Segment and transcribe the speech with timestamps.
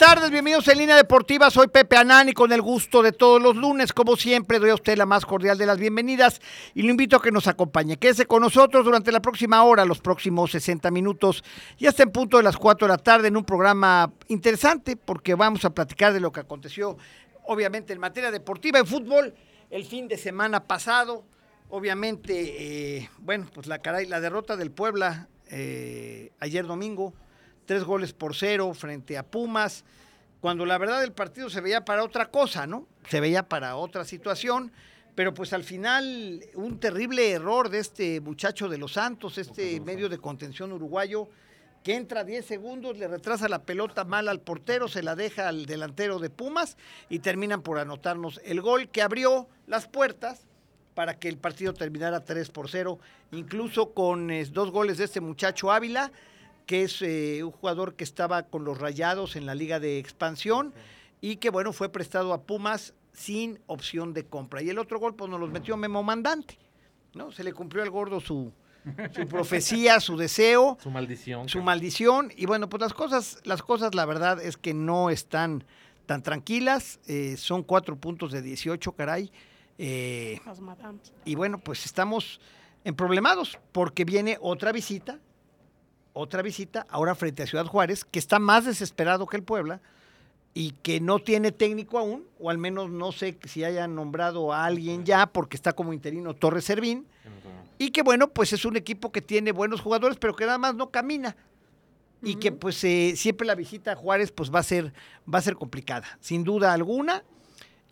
[0.00, 3.92] Tardes, bienvenidos en Línea Deportiva, soy Pepe Anani con el gusto de todos los lunes,
[3.92, 6.40] como siempre doy a usted la más cordial de las bienvenidas
[6.74, 10.00] y lo invito a que nos acompañe, quédese con nosotros durante la próxima hora, los
[10.00, 11.44] próximos 60 minutos.
[11.76, 15.34] Y hasta en punto de las 4 de la tarde en un programa interesante porque
[15.34, 16.96] vamos a platicar de lo que aconteció
[17.44, 19.34] obviamente en materia deportiva, en fútbol,
[19.68, 21.24] el fin de semana pasado,
[21.68, 27.12] obviamente, eh, bueno, pues la, caray, la derrota del Puebla eh, ayer domingo
[27.70, 29.84] tres goles por cero frente a Pumas,
[30.40, 32.88] cuando la verdad el partido se veía para otra cosa, ¿no?
[33.08, 34.72] Se veía para otra situación,
[35.14, 40.08] pero pues al final un terrible error de este muchacho de los Santos, este medio
[40.08, 41.28] de contención uruguayo,
[41.84, 45.64] que entra 10 segundos, le retrasa la pelota mal al portero, se la deja al
[45.64, 46.76] delantero de Pumas
[47.08, 50.44] y terminan por anotarnos el gol que abrió las puertas
[50.94, 52.98] para que el partido terminara 3 por 0,
[53.30, 56.10] incluso con eh, dos goles de este muchacho Ávila,
[56.66, 60.72] que es eh, un jugador que estaba con los Rayados en la Liga de Expansión
[61.20, 64.62] y que, bueno, fue prestado a Pumas sin opción de compra.
[64.62, 66.58] Y el otro gol, pues nos los metió Memo Mandante,
[67.14, 67.32] ¿no?
[67.32, 68.52] Se le cumplió al gordo su,
[69.14, 70.78] su profecía, su deseo.
[70.82, 71.48] Su maldición.
[71.48, 72.32] Su maldición.
[72.36, 75.64] Y bueno, pues las cosas, las cosas, la verdad es que no están
[76.06, 77.00] tan tranquilas.
[77.06, 79.30] Eh, son cuatro puntos de 18, caray.
[79.78, 80.40] Eh,
[81.24, 82.40] y bueno, pues estamos
[82.84, 85.18] en problemados porque viene otra visita
[86.12, 89.80] otra visita, ahora frente a Ciudad Juárez, que está más desesperado que el Puebla
[90.52, 94.64] y que no tiene técnico aún, o al menos no sé si hayan nombrado a
[94.64, 97.06] alguien ya, porque está como interino Torres Servín,
[97.78, 100.74] y que bueno, pues es un equipo que tiene buenos jugadores, pero que nada más
[100.74, 101.36] no camina.
[102.22, 104.92] Y que pues eh, siempre la visita a Juárez pues va a ser,
[105.32, 107.24] va a ser complicada, sin duda alguna.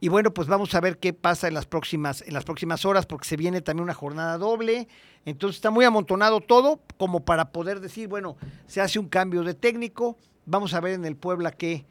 [0.00, 3.04] Y bueno, pues vamos a ver qué pasa en las próximas, en las próximas horas,
[3.04, 4.86] porque se viene también una jornada doble.
[5.25, 8.36] Entonces está muy amontonado todo como para poder decir, bueno,
[8.66, 10.16] se hace un cambio de técnico.
[10.47, 11.84] Vamos a ver en el Puebla qué,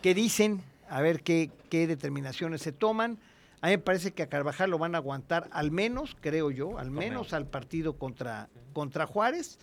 [0.00, 3.18] qué dicen, a ver qué, qué determinaciones se toman.
[3.60, 6.78] A mí me parece que a Carvajal lo van a aguantar al menos, creo yo,
[6.78, 9.58] al menos al partido contra, contra Juárez.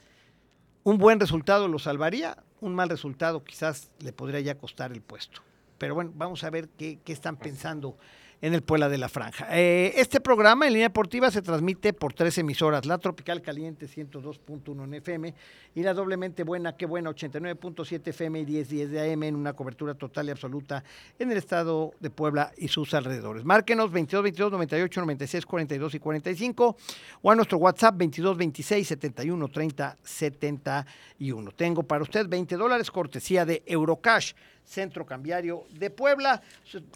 [0.83, 5.41] Un buen resultado lo salvaría, un mal resultado quizás le podría ya costar el puesto.
[5.79, 7.97] Pero bueno, vamos a ver qué, qué están pensando
[8.41, 9.47] en el Puebla de la Franja.
[9.51, 14.84] Eh, este programa en línea deportiva se transmite por tres emisoras, la Tropical Caliente 102.1
[14.84, 15.34] en FM
[15.75, 19.94] y la doblemente buena, qué buena, 89.7 FM y 1010 de AM en una cobertura
[19.94, 20.84] total y absoluta
[21.18, 23.44] en el estado de Puebla y sus alrededores.
[23.44, 26.78] Márquenos 22 22 98 96 42 y 45
[27.22, 31.51] o a nuestro WhatsApp 22 26 71 30 71.
[31.51, 34.34] Tengo para usted 20 dólares cortesía de Eurocash
[34.69, 36.41] Centro Cambiario de Puebla.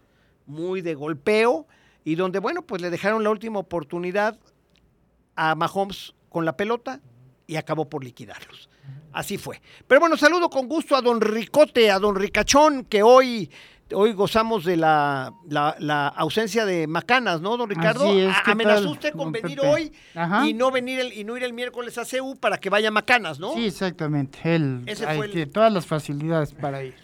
[0.46, 1.66] muy de golpeo,
[2.04, 4.38] y donde, bueno, pues le dejaron la última oportunidad
[5.36, 7.00] a Mahomes con la pelota
[7.46, 8.68] y acabó por liquidarlos.
[9.14, 9.60] Así fue.
[9.86, 13.48] Pero bueno, saludo con gusto a don Ricote, a don Ricachón, que hoy,
[13.92, 15.32] hoy gozamos de la,
[16.16, 18.06] ausencia de Macanas, ¿no, don Ricardo?
[18.44, 19.92] Amenazó usted con venir hoy
[20.44, 23.38] y no venir el, y no ir el miércoles a CEU para que vaya Macanas,
[23.38, 23.54] ¿no?
[23.54, 24.38] Sí, exactamente.
[24.42, 24.84] Él
[25.30, 26.94] tiene todas las facilidades para ir.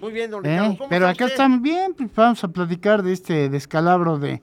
[0.00, 0.84] Muy bien, don Ricardo.
[0.84, 0.86] ¿Eh?
[0.88, 4.40] Pero acá están bien, pues vamos a platicar de este descalabro de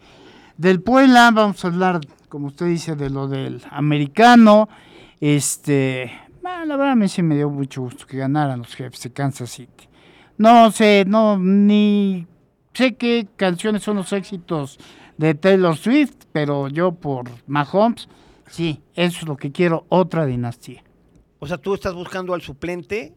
[0.58, 4.70] del Puebla, vamos a hablar, como usted dice, de lo del americano,
[5.20, 6.12] este,
[6.66, 9.50] la verdad a mí sí me dio mucho gusto que ganaran los jefes de Kansas
[9.52, 9.88] City.
[10.38, 12.28] No sé, no, ni
[12.74, 14.78] sé qué canciones son los éxitos
[15.18, 18.10] de Taylor Swift, pero yo por Mahomes,
[18.50, 20.84] sí, eso es lo que quiero, otra dinastía.
[21.40, 23.14] O sea, tú estás buscando al suplente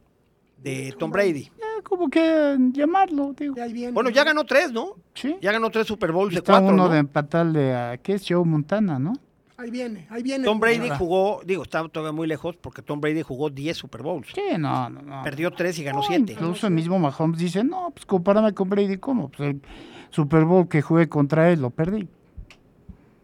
[0.58, 1.50] de Tom Brady.
[1.82, 3.54] como que llamarlo, digo.
[3.56, 4.14] Ya ahí viene, Bueno, ¿no?
[4.14, 4.94] ya ganó tres, ¿no?
[5.14, 5.36] Sí.
[5.40, 6.88] Ya ganó tres Super Bowls de Está cuatro, uno ¿no?
[6.92, 8.25] de empatarle a, ¿qué es?
[8.28, 9.12] Joe Montana, ¿no?
[9.60, 10.44] Ahí viene, ahí viene.
[10.44, 14.28] Tom Brady jugó, digo, está todavía muy lejos porque Tom Brady jugó 10 Super Bowls.
[14.32, 15.22] Sí, no, no, no.
[15.25, 16.34] Perdió tres y ganó No, siete.
[16.34, 19.31] Incluso el mismo Mahomes dice, no, pues compárame con Brady, ¿cómo?
[19.31, 19.60] Pues el
[20.10, 22.08] Super Bowl que jugué contra él lo perdí.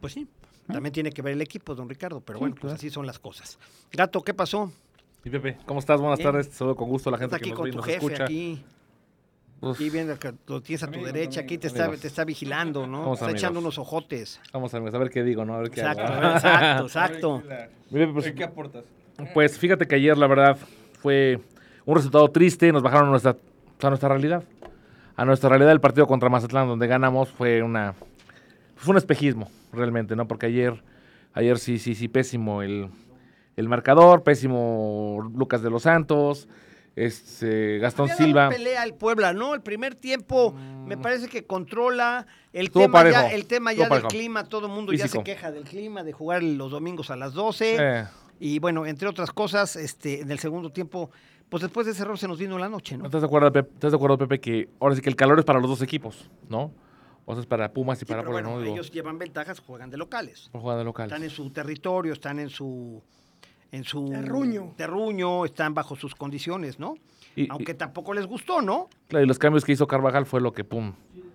[0.00, 0.26] Pues sí,
[0.66, 2.75] también tiene que ver el equipo, don Ricardo, pero Sí, bueno, pues claro.
[2.76, 3.58] así son las cosas.
[3.92, 4.72] Gato, ¿qué pasó?
[5.25, 6.00] Y Pepe, ¿cómo estás?
[6.00, 6.32] Buenas Bien.
[6.32, 6.50] tardes.
[6.50, 7.87] Te saludo con gusto a la gente Estás que aquí nos con ve tu nos
[7.87, 8.25] jefe, escucha.
[8.25, 8.62] aquí,
[9.70, 12.25] Uf, aquí viendo que lo tienes a tu Amigos, derecha, aquí te está, te está
[12.25, 13.00] vigilando, ¿no?
[13.00, 14.40] Vamos, Está echando unos ojotes.
[14.52, 15.55] Vamos a ver, a ver qué digo, ¿no?
[15.55, 16.34] A ver qué Exacto, hago.
[16.34, 17.43] exacto, exacto.
[17.90, 18.84] Mire, pues, ¿Qué aportas?
[19.32, 20.56] pues fíjate que ayer, la verdad,
[21.00, 21.40] fue
[21.84, 22.72] un resultado triste.
[22.72, 23.37] Nos bajaron a nuestra,
[23.82, 24.44] a nuestra realidad.
[25.16, 27.94] A nuestra realidad el partido contra Mazatlán, donde ganamos, fue una
[28.76, 30.26] fue un espejismo, realmente, ¿no?
[30.26, 30.82] Porque ayer,
[31.32, 32.88] ayer sí, sí, sí, pésimo el,
[33.56, 36.49] el marcador, pésimo Lucas de los Santos,
[36.96, 38.49] este, Gastón Había dado Silva.
[38.50, 39.55] pelea el Puebla, ¿no?
[39.55, 44.44] El primer tiempo me parece que controla el tema ya, el tema ya del clima,
[44.49, 47.76] todo el mundo ya se queja del clima, de jugar los domingos a las 12.
[47.81, 48.05] Eh,
[48.41, 51.11] Y bueno, entre otras cosas, este, en el segundo tiempo,
[51.49, 53.02] pues después de ese error se nos vino la noche, ¿no?
[53.02, 55.38] ¿No estás de acuerdo, Pepe, estás de acuerdo, Pepe, que ahora sí que el calor
[55.38, 56.73] es para los dos equipos, ¿no?
[57.26, 58.73] O sea, es para Pumas y Sí, para pero Puebla, bueno, ¿no?
[58.73, 60.50] Ellos llevan ventajas, juegan de locales.
[60.52, 61.06] jugar de local.
[61.06, 63.02] Están en su territorio, están en su
[63.75, 64.73] en su Terruño.
[64.76, 66.94] terruño, están bajo sus condiciones, ¿no?
[67.37, 68.88] Y- Aunque tampoco les gustó, ¿no?
[69.09, 70.93] Claro, y los cambios que hizo Carvajal fue lo que, pum,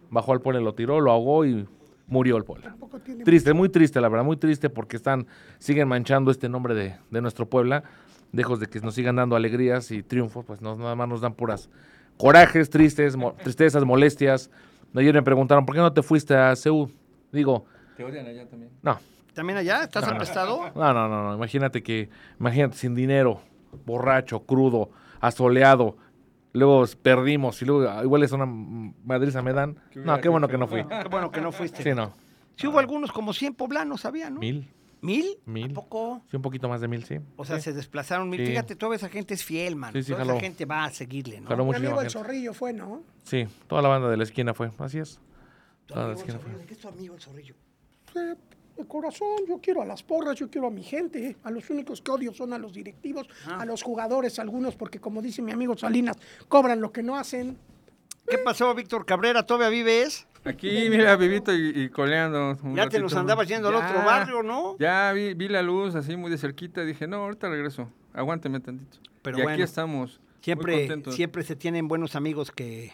[0.10, 1.68] bajó al Puebla, lo tiró, lo ahogó y
[2.08, 2.70] murió el Puebla.
[2.70, 5.28] Tampoco tiene Triste, muy triste, la verdad, muy triste porque están,
[5.60, 7.84] siguen manchando este nombre de, de nuestro Puebla.
[8.32, 11.34] Lejos de que nos sigan dando alegrías y triunfos, pues nos, nada más nos dan
[11.34, 11.70] puras
[12.18, 14.50] corajes, tristes, mo- tristezas, molestias.
[14.96, 16.90] Ayer me preguntaron, ¿por qué no te fuiste a Seúl?
[17.32, 17.66] Digo,
[17.98, 18.72] ¿Te odian allá también?
[18.82, 18.98] no,
[19.40, 19.84] ¿También allá?
[19.84, 20.70] ¿Estás apestado?
[20.76, 22.10] no, no, no, no, imagínate que,
[22.42, 23.42] imagínate, sin dinero,
[23.86, 24.90] borracho, crudo,
[25.22, 25.96] asoleado,
[26.52, 29.80] luego perdimos y luego ah, igual es una madriza me dan.
[29.92, 30.84] Que No, qué bueno que que no fui.
[30.86, 31.84] Qué bueno que no fuiste.
[31.84, 32.12] Sí, no.
[32.58, 34.42] Sí hubo algunos como 100 poblanos, había, ¿no?
[34.42, 34.70] Mil,
[35.00, 35.38] ¿Mil?
[35.46, 35.72] Mil.
[35.72, 36.22] ¿A poco?
[36.30, 37.20] sí, un poquito más de mil, sí.
[37.38, 37.62] O sea, Sí.
[37.62, 38.42] se desplazaron mil.
[38.42, 38.48] Sí.
[38.48, 39.94] Fíjate, toda esa gente es fiel, man.
[39.94, 40.34] Sí, sí, toda jaló.
[40.34, 41.48] esa gente va a seguirle, ¿no?
[41.48, 43.04] Jaló Mi amigo el zorrillo fue, ¿no?
[43.24, 45.22] Sí, toda la banda de la esquina fue, así es.
[45.86, 46.52] Toda la esquina fue.
[46.56, 47.56] ¿De qué es tu amigo el zorrillo?
[48.80, 51.36] Eh, De corazón, yo quiero a las porras, yo quiero a mi gente.
[51.44, 53.60] A los únicos que odio son a los directivos, Ah.
[53.62, 56.18] a los jugadores, algunos, porque como dice mi amigo Salinas,
[56.48, 57.58] cobran lo que no hacen.
[58.28, 59.44] ¿Qué pasó, Víctor Cabrera?
[59.46, 60.28] ¿Todavía vives?
[60.46, 62.58] Aquí, mira, vivito y, y coleando.
[62.64, 64.78] un Ya te nos andabas yendo al otro barrio, ¿no?
[64.78, 66.86] Ya vi, vi la luz así muy de cerquita.
[66.86, 67.90] Dije, no, ahorita regreso.
[68.14, 68.98] Aguánteme tantito.
[69.22, 70.22] Pero y aquí estamos.
[70.42, 72.94] Siempre, siempre se tienen buenos amigos que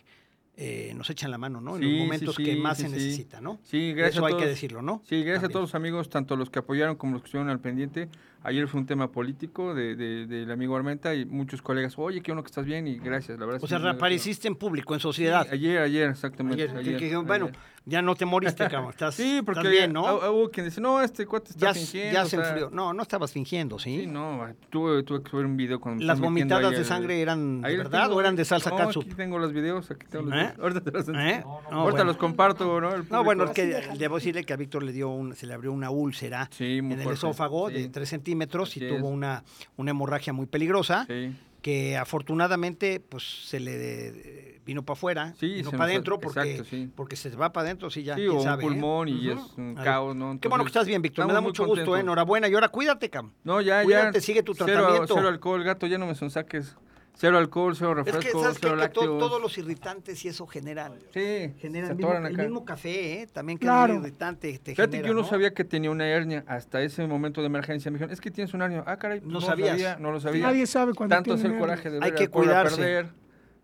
[0.58, 1.76] eh, nos echan la mano, ¿no?
[1.76, 3.60] En Sí, los sí, momentos que más se necesita, ¿no?
[3.64, 5.02] Sí, gracias Eso a hay que decirlo, ¿no?
[5.08, 7.60] Sí, gracias a todos los amigos, tanto los que apoyaron como los que estuvieron al
[7.60, 8.10] pendiente.
[8.46, 12.32] Ayer fue un tema político de- de- del amigo Armenta y muchos colegas, oye, qué
[12.32, 13.64] bueno que estás bien y gracias, la verdad.
[13.64, 15.44] O sí, sea, reapareciste en público, en sociedad.
[15.50, 16.62] Sí, ayer, ayer, exactamente.
[16.64, 17.58] Ayer, que- ayer, que- bueno, ayer.
[17.86, 18.92] ya no te moriste, cabrón.
[18.92, 20.04] Estás, Sí, porque estás bien, ¿no?
[20.06, 22.14] hu- hubo quien dice, no, este cuate está ya, fingiendo.
[22.14, 22.70] ya o se sea, enfrió.
[22.72, 24.02] No, no estabas fingiendo, ¿sí?
[24.02, 27.78] Sí, no, tuve, tuve que subir un video con ¿Las vomitadas de sangre eran de
[27.78, 29.04] verdad tengo, o eran de salsa no, catsup?
[29.06, 30.38] aquí tengo los videos, aquí tengo los ¿Eh?
[30.44, 30.60] videos.
[30.60, 31.20] Ahorita te los enseño.
[31.28, 31.42] ¿Eh?
[31.44, 32.04] No, Ahorita bueno.
[32.06, 32.94] los comparto, ¿no?
[32.94, 33.66] El No, bueno, es que
[33.98, 36.98] debo decirle que a Víctor le dio un, se le abrió una úlcera en el
[36.98, 37.90] fuerte, esófago de sí.
[37.90, 39.14] 3 centímetros y Así tuvo es.
[39.14, 39.44] una,
[39.78, 41.34] una hemorragia muy peligrosa Sí.
[41.62, 46.64] que afortunadamente pues se le eh, vino para afuera, Sí, vino para adentro porque, exacto,
[46.70, 46.90] sí.
[46.96, 48.68] porque se va para adentro, sí, ya, Sí, quién o un sabe, ¿eh?
[48.68, 49.40] pulmón y Ujú.
[49.40, 50.40] es un caos, ¿no?
[50.40, 52.00] Qué bueno que Entonces, estás bien, Víctor, me da mucho gusto, ¿eh?
[52.02, 53.32] enhorabuena y ahora cuídate, cam.
[53.44, 54.22] No, ya, Cuídate, ya.
[54.26, 55.14] sigue tu Cero- tratamiento.
[55.16, 56.76] Cero, alcohol, gato, ya no me son saques.
[57.18, 60.94] Cero alcohol, cero Es que refresco, sabes cero que todos los irritantes y eso generan,
[61.14, 63.28] Sí, generan se el mismo, el café, ¿eh?
[63.28, 63.94] también que Claro.
[63.94, 65.28] es irritante te Fíjate genera, que yo no, ¿no?
[65.28, 67.90] sabía que tenía una hernia hasta ese momento de emergencia.
[67.90, 68.84] Me dijeron, es que tienes una hernia.
[68.86, 69.70] Ah, caray, No lo sabías.
[69.70, 70.46] sabía, no lo sabía.
[70.48, 71.60] Nadie sabe cuando Tanto es el hernia.
[71.60, 72.76] coraje de Hay ver que al Puebla cuidarse.
[72.78, 73.08] perder.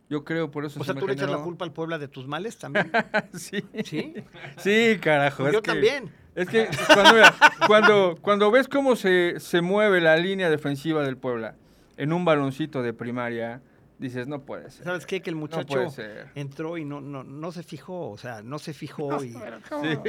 [0.09, 1.97] Yo creo, por eso O se sea, me tú le echas la culpa al Puebla
[1.97, 2.91] de tus males también.
[3.33, 3.63] sí.
[3.83, 4.13] ¿Sí?
[4.57, 5.47] Sí, carajo.
[5.47, 6.09] es Yo que- también.
[6.35, 7.35] Es que cuando, mira,
[7.67, 11.55] cuando, cuando ves cómo se, se mueve la línea defensiva del Puebla
[12.01, 13.61] en un baloncito de primaria,
[13.99, 14.85] dices, no puede ser.
[14.85, 15.21] ¿Sabes qué?
[15.21, 15.85] Que el muchacho
[16.33, 19.23] entró y no, no, no se fijó, o sea, no se fijó.
[19.23, 19.33] Y...
[19.33, 19.37] Sí.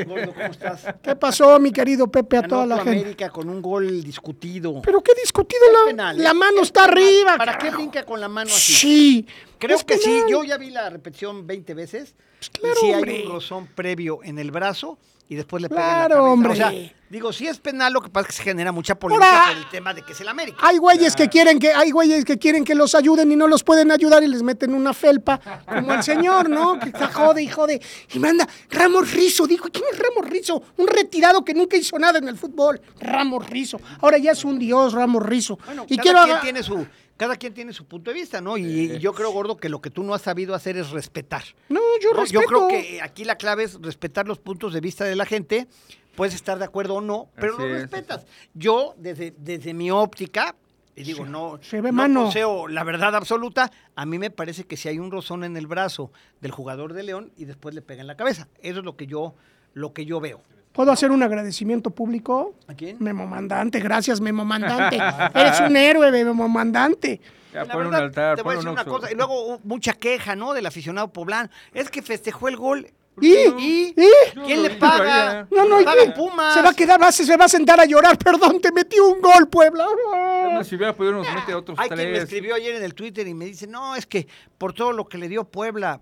[0.06, 0.86] Gordo, ¿cómo estás?
[1.02, 2.98] ¿Qué pasó, mi querido Pepe, a Ganó toda la tu gente?
[3.00, 4.80] América con un gol discutido.
[4.80, 6.22] Pero qué discutido, la, penal, ¿eh?
[6.22, 6.98] la mano Es está penal.
[6.98, 7.36] arriba.
[7.36, 8.72] ¿Para qué brinca con la mano así?
[8.72, 9.26] Sí.
[9.58, 12.14] Creo Es que sí, yo ya vi la repetición 20 veces.
[12.52, 14.96] claro, y sí hay un rozón previo en el brazo
[15.28, 16.32] y después le pega Claro, la cabeza.
[16.32, 16.52] hombre.
[16.52, 16.72] O sea,
[17.08, 19.62] digo, si es penal, lo que pasa es que se genera mucha polémica Ahora- por
[19.62, 20.58] el tema de que es el América.
[20.60, 23.62] Hay güeyes que quieren que hay güeyes que quieren que los ayuden y no los
[23.64, 26.78] pueden ayudar y les meten una felpa, como el señor, ¿no?
[26.78, 27.80] Que está jode y jode
[28.12, 30.62] y manda Ramos Rizo, dijo, ¿quién es Ramos Rizo?
[30.76, 33.80] Un retirado que nunca hizo nada en el fútbol, Ramos Rizo.
[34.00, 35.58] Ahora ya es un dios Ramos Rizo.
[35.64, 36.86] Bueno, y cada quiero quien tiene su
[37.22, 38.58] cada quien tiene su punto de vista, ¿no?
[38.58, 41.44] Y, y yo creo, Gordo, que lo que tú no has sabido hacer es respetar.
[41.68, 42.20] No, yo ¿no?
[42.22, 42.42] respeto.
[42.42, 45.68] Yo creo que aquí la clave es respetar los puntos de vista de la gente.
[46.16, 48.26] Puedes estar de acuerdo o no, pero Así lo es, respetas.
[48.54, 50.56] Yo, desde, desde mi óptica,
[50.96, 52.24] y digo, no, se ve no mano.
[52.24, 55.68] poseo la verdad absoluta, a mí me parece que si hay un rozón en el
[55.68, 56.10] brazo
[56.40, 58.48] del jugador de León y después le pega en la cabeza.
[58.62, 59.36] Eso es lo que yo,
[59.74, 60.42] lo que yo veo.
[60.72, 62.54] ¿Puedo hacer un agradecimiento público?
[62.66, 62.96] ¿A quién?
[62.98, 64.96] Memo Mandante, gracias, Memo Mandante.
[65.34, 67.20] Eres un héroe, Memo Mandante.
[67.52, 70.34] Ya, pon un altar, te voy a decir un una cosa, y luego mucha queja,
[70.34, 70.54] ¿no?
[70.54, 71.50] Del aficionado poblano.
[71.74, 72.86] Es que festejó el gol.
[73.20, 73.34] ¿Y?
[73.34, 73.94] ¿Y?
[73.94, 74.40] ¿Y?
[74.46, 75.46] ¿Quién le paga?
[75.50, 76.14] No, no, Le ¿y paga?
[76.14, 76.54] Pumas.
[76.54, 78.16] Se va a quedar, se va a sentar a llorar.
[78.16, 79.86] Perdón, te metí un gol, Puebla.
[80.06, 83.26] Bueno, si hubiera podido, nos mete otros Hay quien me escribió ayer en el Twitter
[83.28, 84.26] y me dice, no, es que
[84.56, 86.00] por todo lo que le dio Puebla,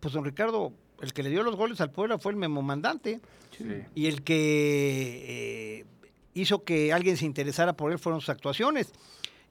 [0.00, 3.20] pues don Ricardo, el que le dio los goles al Puebla fue el memomandante.
[3.94, 5.84] Y el que eh,
[6.34, 8.92] hizo que alguien se interesara por él fueron sus actuaciones.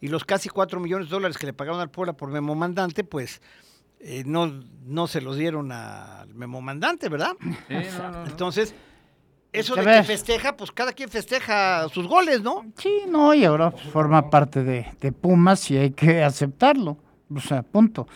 [0.02, 3.42] Y los casi 4 millones de dólares que le pagaron al Puebla por memomandante, pues
[4.00, 7.34] eh, no, no se los dieron al memomandante, ¿verdad?
[7.68, 8.26] Sí, no, no, no.
[8.26, 8.74] Entonces,
[9.52, 12.66] eso de que festeja, pues cada quien festeja sus goles, ¿no?
[12.78, 16.98] Sí, no, y ahora pues, forma parte de, de Pumas y hay que aceptarlo.
[17.36, 18.08] O sea, punto.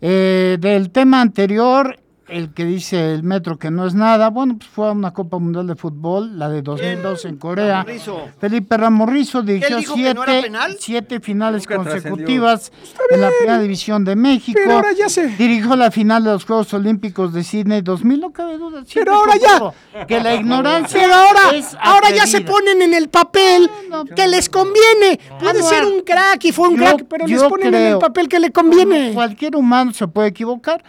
[0.00, 1.96] Eh, del tema anterior,
[2.32, 5.38] el que dice el metro que no es nada, bueno, pues fue a una Copa
[5.38, 7.78] Mundial de Fútbol, la de 2002 en Corea.
[7.84, 8.28] Ramorrizo.
[8.40, 10.76] Felipe Ramorrizo dirigió siete, no era penal?
[10.80, 12.72] siete finales Nunca consecutivas
[13.10, 14.58] en la primera división de México.
[14.62, 18.32] Pero ahora ya se- Dirigió la final de los Juegos Olímpicos de Sydney 2000, no
[18.32, 18.82] cabe duda.
[18.92, 23.08] Pero ahora ya- Que la ignorancia Pero ahora, es ahora ya se ponen en el
[23.08, 25.20] papel no, que les conviene.
[25.38, 27.98] Puede Anuar, ser un crack y fue un yo- crack, pero les ponen en el
[27.98, 29.12] papel que le conviene.
[29.12, 30.82] Cualquier humano se puede equivocar.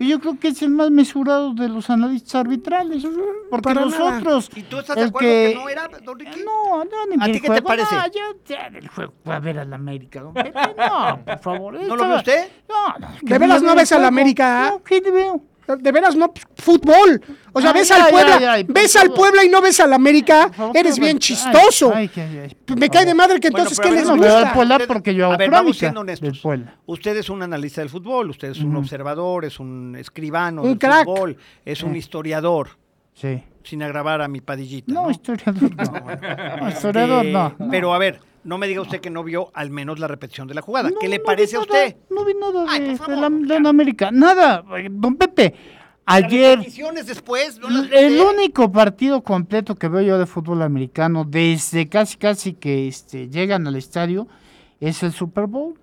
[0.00, 3.06] Y yo creo que es el más mesurado de los analistas arbitrales.
[3.50, 3.98] Porque Para nada.
[3.98, 4.50] nosotros.
[4.56, 6.40] ¿Y tú estás de el acuerdo que, no era, don Ricky?
[6.42, 7.94] No, no, ni ¿A mi ti qué te parece?
[7.94, 10.22] No, yo ya del juego fue a ver al América.
[10.22, 11.74] don Pepe, No, por favor.
[11.86, 12.48] ¿No lo ve usted?
[12.66, 13.08] No, no.
[13.20, 14.70] ¿De veras no ves al América?
[14.70, 15.42] No, ¿qué te veo?
[15.78, 17.22] De veras, no, fútbol.
[17.52, 19.12] O sea, Ay, ves ay, al Puebla, ay, ves al.
[19.12, 21.18] Puebla y no ves al América, eres bien bueno.
[21.20, 21.92] chistoso.
[21.94, 24.10] Ay, ay, ay, ay, por Me cae de madre que Bueno, entonces, pero ¿qué les
[24.10, 24.52] gusta?
[24.52, 26.42] Puebla Usted- porque yo hago A ver, vamos siendo honestos.
[26.86, 30.78] Usted es un analista del fútbol, usted es un observador, es un escribano Un del
[30.78, 31.04] crack.
[31.04, 32.70] fútbol, es un historiador,
[33.14, 33.42] Sí.
[33.62, 34.92] sin agravar a mi padillita.
[34.92, 35.10] No, ¿no?
[35.10, 36.56] historiador no.
[36.60, 37.54] No, historiador Eh, no.
[37.58, 37.70] no.
[37.70, 40.54] Pero a ver, no me diga usted que no vio al menos la repetición de
[40.54, 40.90] la jugada.
[40.90, 41.96] No, ¿Qué le no parece a nada, usted?
[42.10, 44.10] No vi nada Ay, de, la, de la América.
[44.10, 44.64] Nada.
[44.90, 45.54] Don Pepe,
[46.06, 50.62] Las ayer repeticiones después, ¿no las el único partido completo que veo yo de fútbol
[50.62, 54.26] americano desde casi casi que este, llegan al estadio
[54.80, 55.74] es el Super Bowl.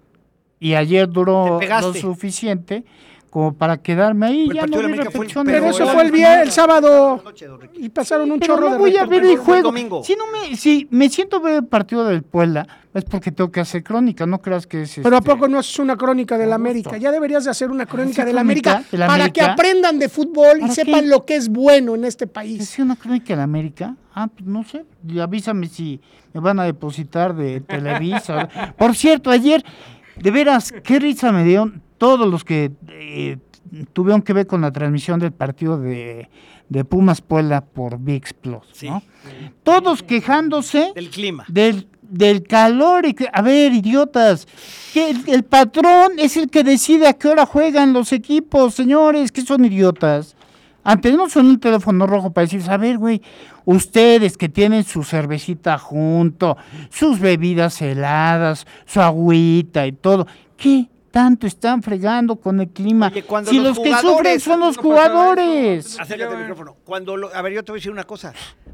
[0.59, 2.83] Y ayer duró lo suficiente
[3.29, 4.47] como para quedarme ahí.
[4.49, 6.41] El ya no de vi América fue el- repetición Pero del eso fue el, vie-
[6.41, 9.63] el sábado Noche, y pasaron un Pero chorro no de voy a ver el juego.
[9.63, 10.03] domingo.
[10.03, 13.59] Si, no me, si me siento ver el partido del Puebla, es porque tengo que
[13.59, 14.99] hacer crónica, no creas que es...
[15.03, 16.97] Pero ¿a este, poco no es una crónica del América?
[16.97, 19.53] Ya deberías de hacer una crónica ¿Hacer del América, crónica del para que América?
[19.53, 21.07] aprendan de fútbol y ¿Para sepan qué?
[21.07, 22.59] lo que es bueno en este país.
[22.61, 23.95] ¿Es una crónica de la América?
[24.15, 24.83] Ah, pues no sé.
[25.07, 26.01] Y avísame si
[26.33, 28.49] me van a depositar de Televisa.
[28.77, 29.63] Por cierto, ayer,
[30.21, 33.37] de veras, qué risa me dieron todos los que eh,
[33.93, 36.29] tuvieron que ver con la transmisión del partido de,
[36.69, 38.89] de Pumas Puebla por VIX Plus, Sí.
[38.89, 39.01] ¿no?
[39.63, 41.43] Todos quejándose Del clima.
[41.49, 43.05] del, del calor.
[43.05, 44.47] y que- a ver, idiotas,
[44.93, 49.31] que el, el patrón es el que decide a qué hora juegan los equipos, señores,
[49.33, 50.35] que son idiotas.
[50.89, 53.21] Antes son un teléfono rojo para decir, a ver, güey,
[53.65, 56.55] ustedes que tienen su cervecita junto,
[56.89, 63.07] sus bebidas heladas, su agüita y todo, ¿qué tanto están fregando con el clima?
[63.11, 65.99] Oye, si los los, que sufren son los jugadores.
[65.99, 66.75] Acércate al micrófono.
[66.85, 68.33] Cuando lo- a ver, yo te voy a decir una cosa.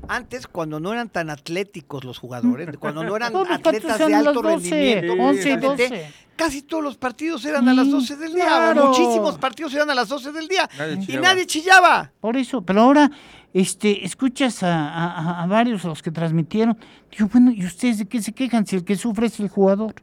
[0.09, 4.61] Antes, cuando no eran tan atléticos los jugadores, cuando no eran atletas de alto las
[4.61, 6.11] 12, rendimiento, 11, precisamente, 12.
[6.35, 8.45] casi todos los partidos eran a las Sí, 12 del día.
[8.45, 8.87] claro.
[8.87, 10.69] Muchísimos partidos eran a las 12 del día.
[10.77, 12.11] Nadie y nadie chillaba.
[12.19, 13.09] Por eso, pero ahora
[13.53, 16.77] este, escuchas a, a- a- a varios a los que transmitieron.
[17.09, 19.93] Digo, bueno, ¿y ustedes de qué se quejan si el que sufre es el jugador?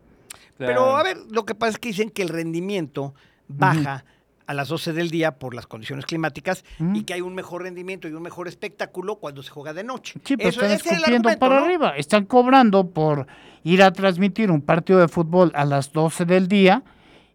[0.67, 3.15] Pero a ver, lo que pasa es que dicen que el rendimiento
[3.49, 4.05] baja
[4.47, 8.09] a las 12 del día por las condiciones climáticas y que hay un mejor rendimiento
[8.09, 10.21] y un mejor espectáculo cuando se juega de noche.
[10.25, 11.67] Sí, pero Eso, están escupiendo para ¿no?
[11.67, 11.91] arriba.
[11.97, 13.29] Están cobrando por
[13.63, 16.83] ir a transmitir un partido de fútbol a las 12 del día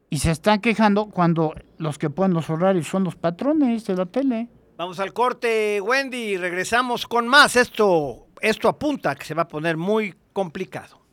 [0.10, 4.05] y se están quejando cuando los que ponen los horarios son los patrones de la
[4.05, 4.50] tele.
[4.75, 7.55] Vamos al corte, Wendy, regresamos con más.
[7.55, 11.04] Esto, esto apunta que se va a poner muy complicado.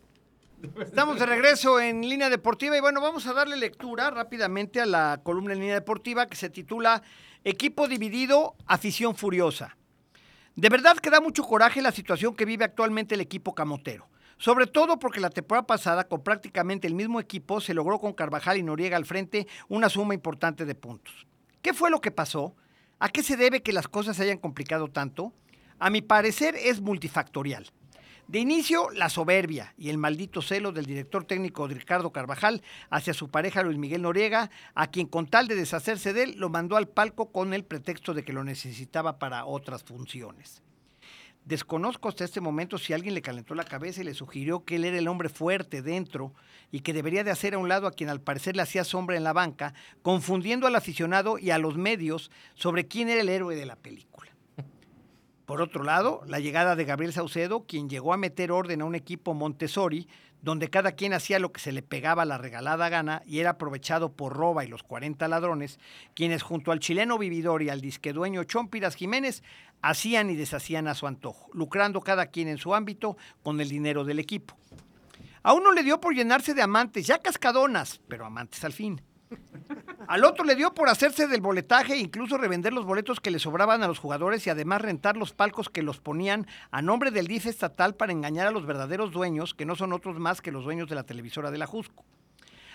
[0.80, 5.20] Estamos de regreso en línea deportiva y bueno, vamos a darle lectura rápidamente a la
[5.22, 7.02] columna en línea deportiva que se titula
[7.42, 9.76] Equipo dividido, afición furiosa.
[10.54, 14.06] De verdad que da mucho coraje la situación que vive actualmente el equipo camotero.
[14.38, 18.58] Sobre todo porque la temporada pasada, con prácticamente el mismo equipo, se logró con Carvajal
[18.58, 21.26] y Noriega al frente una suma importante de puntos.
[21.60, 22.54] ¿Qué fue lo que pasó?
[23.00, 25.32] ¿A qué se debe que las cosas se hayan complicado tanto?
[25.80, 27.72] A mi parecer es multifactorial.
[28.28, 33.28] De inicio, la soberbia y el maldito celo del director técnico Ricardo Carvajal hacia su
[33.28, 36.88] pareja Luis Miguel Noriega, a quien con tal de deshacerse de él lo mandó al
[36.88, 40.62] palco con el pretexto de que lo necesitaba para otras funciones.
[41.44, 44.84] Desconozco hasta este momento si alguien le calentó la cabeza y le sugirió que él
[44.84, 46.32] era el hombre fuerte dentro
[46.70, 49.16] y que debería de hacer a un lado a quien al parecer le hacía sombra
[49.16, 53.56] en la banca, confundiendo al aficionado y a los medios sobre quién era el héroe
[53.56, 54.31] de la película.
[55.46, 58.94] Por otro lado, la llegada de Gabriel Saucedo, quien llegó a meter orden a un
[58.94, 60.08] equipo Montessori,
[60.40, 64.12] donde cada quien hacía lo que se le pegaba la regalada gana y era aprovechado
[64.12, 65.78] por Roba y los 40 ladrones,
[66.14, 69.42] quienes junto al chileno vividor y al disquedueño Chompiras Jiménez
[69.82, 74.04] hacían y deshacían a su antojo, lucrando cada quien en su ámbito con el dinero
[74.04, 74.56] del equipo.
[75.44, 79.00] A uno le dio por llenarse de amantes, ya cascadonas, pero amantes al fin.
[80.08, 83.38] Al otro le dio por hacerse del boletaje e incluso revender los boletos que le
[83.38, 87.28] sobraban a los jugadores y además rentar los palcos que los ponían a nombre del
[87.28, 90.64] DIF estatal para engañar a los verdaderos dueños, que no son otros más que los
[90.64, 92.04] dueños de la televisora de la Jusco.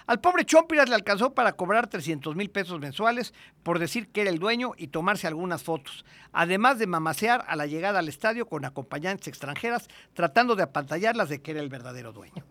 [0.08, 4.30] Al pobre Chompiras le alcanzó para cobrar 300 mil pesos mensuales por decir que era
[4.30, 8.64] el dueño y tomarse algunas fotos, además de mamasear a la llegada al estadio con
[8.64, 12.46] acompañantes extranjeras tratando de apantallarlas de que era el verdadero dueño.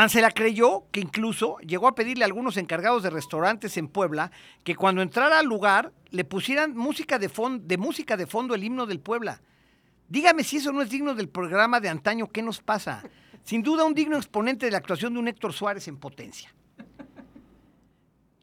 [0.00, 3.86] Tan se la creyó que incluso llegó a pedirle a algunos encargados de restaurantes en
[3.86, 4.32] Puebla
[4.64, 7.30] que cuando entrara al lugar le pusieran música de,
[7.60, 9.42] de música de fondo el himno del Puebla.
[10.08, 13.02] Dígame si eso no es digno del programa de antaño, ¿qué nos pasa?
[13.44, 16.50] Sin duda un digno exponente de la actuación de un Héctor Suárez en potencia.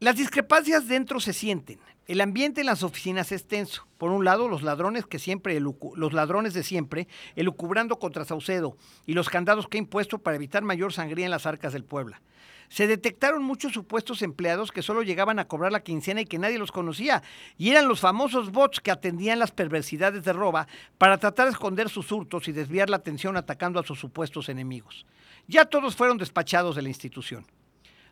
[0.00, 1.80] Las discrepancias dentro se sienten.
[2.06, 3.88] El ambiente en las oficinas es tenso.
[3.98, 8.76] Por un lado, los ladrones que siempre, los ladrones de siempre, elucubrando contra Saucedo
[9.06, 12.22] y los candados que ha impuesto para evitar mayor sangría en las arcas del Puebla.
[12.68, 16.60] Se detectaron muchos supuestos empleados que solo llegaban a cobrar la quincena y que nadie
[16.60, 17.24] los conocía,
[17.56, 21.88] y eran los famosos bots que atendían las perversidades de roba para tratar de esconder
[21.88, 25.06] sus hurtos y desviar la atención atacando a sus supuestos enemigos.
[25.48, 27.44] Ya todos fueron despachados de la institución.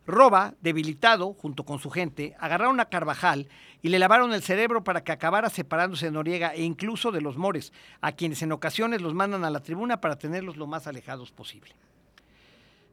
[0.07, 3.49] Roba, debilitado, junto con su gente, agarraron a Carvajal
[3.83, 7.37] y le lavaron el cerebro para que acabara separándose de Noriega e incluso de los
[7.37, 11.33] Mores, a quienes en ocasiones los mandan a la tribuna para tenerlos lo más alejados
[11.33, 11.75] posible.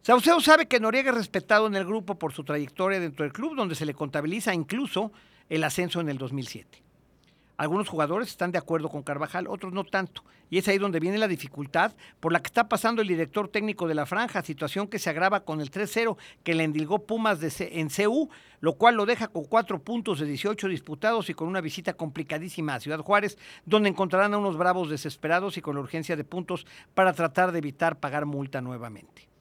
[0.01, 3.55] Saucedo sabe que Noriega es respetado en el grupo por su trayectoria dentro del club,
[3.55, 5.11] donde se le contabiliza incluso
[5.49, 6.83] el ascenso en el 2007.
[7.63, 10.21] Algunos jugadores están de acuerdo con Carvajal, otros no tanto.
[10.49, 13.87] Y es ahí donde viene la dificultad por la que está pasando el director técnico
[13.87, 17.53] de la franja, situación que se agrava con el 3-0 que le endilgó Pumas de
[17.71, 21.61] en CU, lo cual lo deja con cuatro puntos de 18 disputados y con una
[21.61, 26.17] visita complicadísima a Ciudad Juárez, donde encontrarán a unos bravos desesperados y con la urgencia
[26.17, 29.32] de puntos para tratar de evitar pagar multa nuevamente.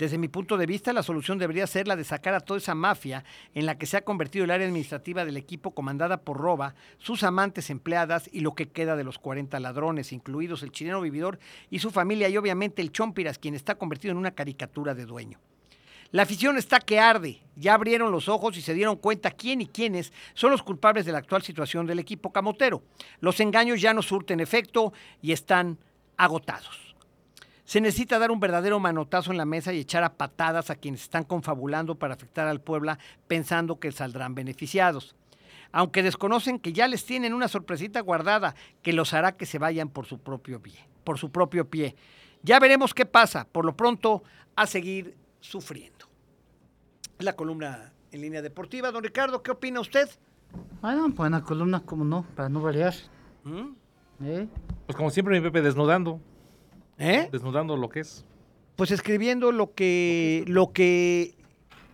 [0.00, 2.74] Desde mi punto de vista, la solución debería ser la de sacar a toda esa
[2.74, 6.74] mafia en la que se ha convertido el área administrativa del equipo comandada por Roba,
[6.96, 11.38] sus amantes empleadas y lo que queda de los 40 ladrones, incluidos el chileno vividor
[11.68, 15.38] y su familia y obviamente el Chompiras, quien está convertido en una caricatura de dueño.
[16.12, 17.42] La afición está que arde.
[17.56, 21.12] Ya abrieron los ojos y se dieron cuenta quién y quiénes son los culpables de
[21.12, 22.82] la actual situación del equipo camotero.
[23.20, 25.76] Los engaños ya no surten efecto y están
[26.16, 26.89] agotados.
[27.70, 31.02] Se necesita dar un verdadero manotazo en la mesa y echar a patadas a quienes
[31.02, 35.14] están confabulando para afectar al Puebla pensando que saldrán beneficiados.
[35.70, 39.88] Aunque desconocen que ya les tienen una sorpresita guardada que los hará que se vayan
[39.88, 41.94] por su propio pie, por su propio pie.
[42.42, 43.46] Ya veremos qué pasa.
[43.46, 44.24] Por lo pronto,
[44.56, 46.06] a seguir sufriendo.
[47.20, 48.90] La columna en línea deportiva.
[48.90, 50.10] Don Ricardo, ¿qué opina usted?
[50.82, 52.94] Bueno, buena columna, como no, para no variar.
[53.44, 53.68] ¿Mm?
[54.24, 54.48] ¿Eh?
[54.86, 56.20] Pues como siempre mi Pepe desnudando.
[57.00, 57.28] ¿Eh?
[57.32, 58.24] Desnudando lo que es.
[58.76, 61.34] Pues escribiendo lo que, lo que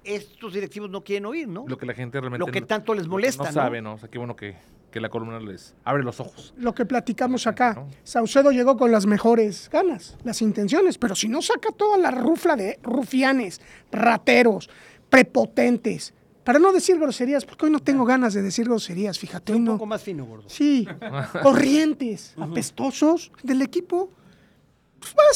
[0.05, 1.64] estos directivos no quieren oír, ¿no?
[1.66, 2.45] Lo que la gente realmente...
[2.45, 3.95] Lo que tanto les molesta, no, sabe, ¿no?
[3.95, 4.57] O sea, qué bueno que,
[4.95, 6.55] la columna les abre los ojos.
[6.57, 7.85] Lo que platicamos acá.
[8.03, 12.57] Saucedo llegó con las mejores ganas, las intenciones, pero si no saca toda la rufla
[12.57, 13.61] de rufianes,
[13.92, 14.71] rateros,
[15.11, 16.14] prepotentes,
[16.45, 19.53] para no decir groserías, porque hoy no tengo ganas de decir groserías, fíjate.
[19.55, 19.73] Un no...
[19.73, 20.49] poco más fino, gordo.
[20.49, 20.88] Sí,
[21.42, 24.11] corrientes, apestosos del equipo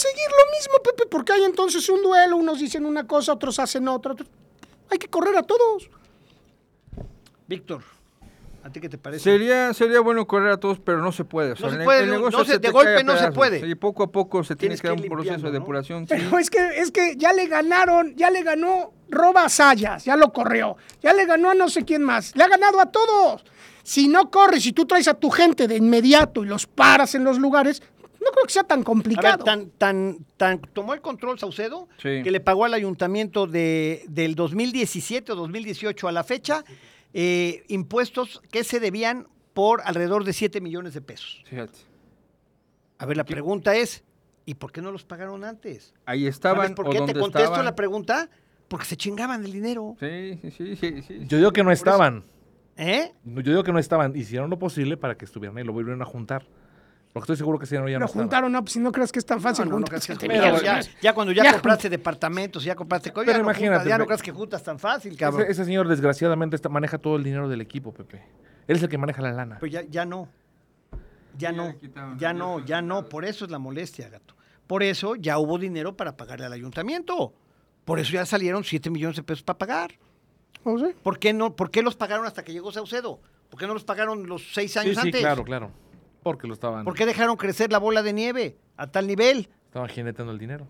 [0.00, 3.86] seguir lo mismo, Pepe, porque hay entonces un duelo, unos dicen una cosa, otros hacen
[3.88, 4.14] otra.
[4.90, 5.90] Hay que correr a todos.
[7.46, 7.82] Víctor,
[8.62, 9.24] ¿a ti qué te parece?
[9.24, 11.50] Sería, sería bueno correr a todos, pero no se puede.
[11.50, 12.06] no se puede,
[12.58, 13.68] de golpe no se puede.
[13.68, 16.06] Y poco a poco se tiene que dar un proceso de depuración.
[16.06, 20.32] Pero es, que, es que ya le ganaron, ya le ganó Roba Sayas, ya lo
[20.32, 23.44] corrió, ya le ganó a no sé quién más, le ha ganado a todos.
[23.82, 27.24] Si no corres, si tú traes a tu gente de inmediato y los paras en
[27.24, 27.82] los lugares,
[28.20, 29.44] No creo que sea tan ver, complicado.
[29.44, 32.22] tan, tan, tan, tomó el control Saucedo Sí.
[32.22, 36.64] que le pagó al ayuntamiento de, del 2017 o 2018 a la fecha
[37.14, 41.42] eh, impuestos que se debían por alrededor de 7 millones de pesos.
[41.46, 41.78] Fíjate.
[42.98, 44.04] A ver, la pregunta es,
[44.44, 45.94] ¿y por qué no los pagaron antes?
[46.04, 47.64] Ahí ¿Sabes estaban por o qué te contesto estaban.
[47.64, 48.28] la pregunta?
[48.68, 49.96] Porque se chingaban el dinero.
[49.98, 51.18] Sí, sí, sí, sí, sí.
[51.26, 52.24] Yo digo que no estaban.
[52.76, 53.12] ¿Eh?
[53.24, 54.14] Yo digo que no estaban.
[54.14, 55.64] Hicieron lo posible para que estuvieran ahí.
[55.64, 56.46] Lo volvieron a juntar.
[57.12, 58.22] Porque estoy seguro que ese dinero ya no Lo estaba.
[58.22, 59.64] juntaron, no, pues si no crees que es tan fácil.
[59.64, 59.96] No, no, no que
[60.28, 60.62] millones.
[60.62, 63.98] ya, ya cuando ya, Ya compraste departamentos, ya compraste cosas, Pero ya, no imagínate, ya
[63.98, 65.42] no creas que juntas tan fácil, cabrón.
[65.42, 68.22] Ese, ese señor, desgraciadamente, está- maneja todo el dinero del equipo, Pepe.
[68.68, 69.58] Él es el que maneja la lana.
[69.58, 70.28] Pues ya, ya no.
[71.38, 71.74] Ya no,
[72.18, 73.08] ya no, ya no.
[73.08, 74.34] Por eso es la molestia, gato.
[74.66, 77.32] Por eso ya hubo dinero para pagarle al ayuntamiento.
[77.84, 79.92] Por eso ya salieron 7 millones de pesos para pagar.
[80.64, 80.86] ¿O sí?
[81.02, 83.20] ¿Por qué, no, ¿Por qué los pagaron hasta que llegó Saucedo?
[83.48, 85.20] ¿Por qué no los pagaron los seis Sí, años sí, antes?
[85.20, 85.70] claro, claro.
[86.22, 89.48] Porque lo estaban, ¿Por qué dejaron crecer la bola de nieve a tal nivel?
[89.66, 90.66] estaban jineteando el dinero.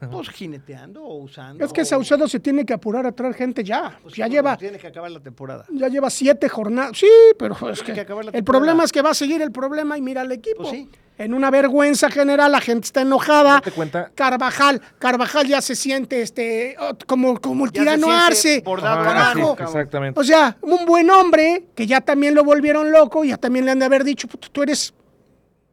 [0.10, 1.64] Pues jineteando o usando.
[1.64, 3.98] Es que o- Saucedo se tiene que apurar a traer gente ya.
[4.02, 5.64] pues, ya lleva, Tiene que acabar la temporada.
[5.72, 6.96] ya lleva siete jornadas.
[6.98, 9.52] Sí, pero es que, que acabar la el problema es que va a seguir el
[9.52, 10.58] problema y mira al equipo.
[10.62, 10.88] Pues sí.
[11.16, 13.52] En una vergüenza general, la gente está enojada.
[13.54, 14.10] Date cuenta.
[14.16, 16.74] Carvajal, Carvajal ya se siente este
[17.06, 18.62] como, como el Ya tirano Arce.
[18.64, 20.18] bordado abajo, sí, exactamente.
[20.18, 23.78] O sea, un buen hombre que ya también lo volvieron loco, ya también le han
[23.78, 24.92] de haber dicho, "Puta, tú eres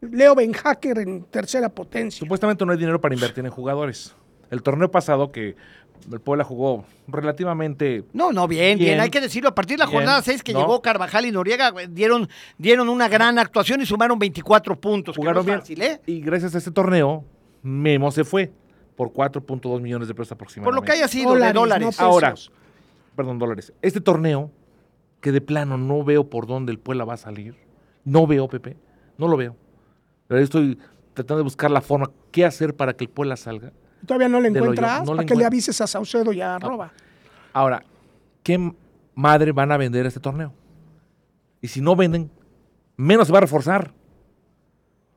[0.02, 2.20] Leo Ben Hacker en tercera potencia.
[2.20, 4.16] Supuestamente no hay dinero para invertir en jugadores.
[4.50, 5.56] El torneo pasado que
[6.12, 9.00] el Puebla jugó relativamente No, no, bien, bien, Bien.
[9.00, 9.50] hay que decirlo.
[9.50, 10.00] A partir de la Bien.
[10.00, 10.62] jornada 6 que No.
[10.62, 15.16] llegó Carvajal y Noriega, dieron, dieron una gran actuación y sumaron 24 puntos.
[15.16, 15.58] que jugaron no bien.
[15.60, 16.02] es fácil, ¿eh?
[16.08, 17.24] Y gracias a este torneo,
[17.62, 18.52] Memo se fue
[18.96, 20.76] por 4.2 millones de pesos Por aproximadamente.
[20.82, 22.00] lo que haya sido Dólares, de dólares.
[22.00, 22.06] no.
[22.06, 22.34] Ahora,
[23.16, 23.72] perdón, dólares.
[23.84, 24.50] Este torneo,
[25.22, 27.56] que de plano no veo por dónde el Puebla va a salir.
[28.04, 28.76] No veo, Pepe.
[29.20, 29.56] No lo veo.
[30.32, 30.80] Pero estoy
[31.13, 33.74] tratando de buscar la forma, qué hacer para que el Puebla salga.
[34.06, 36.94] Todavía no le encuentras no le para que le avises a Saucedo y a Arroba.
[37.52, 37.84] Ahora,
[38.41, 38.72] ¿qué
[39.13, 40.54] madre van a vender este torneo?
[41.60, 42.32] Y si no venden,
[42.96, 43.94] menos se va a reforzar.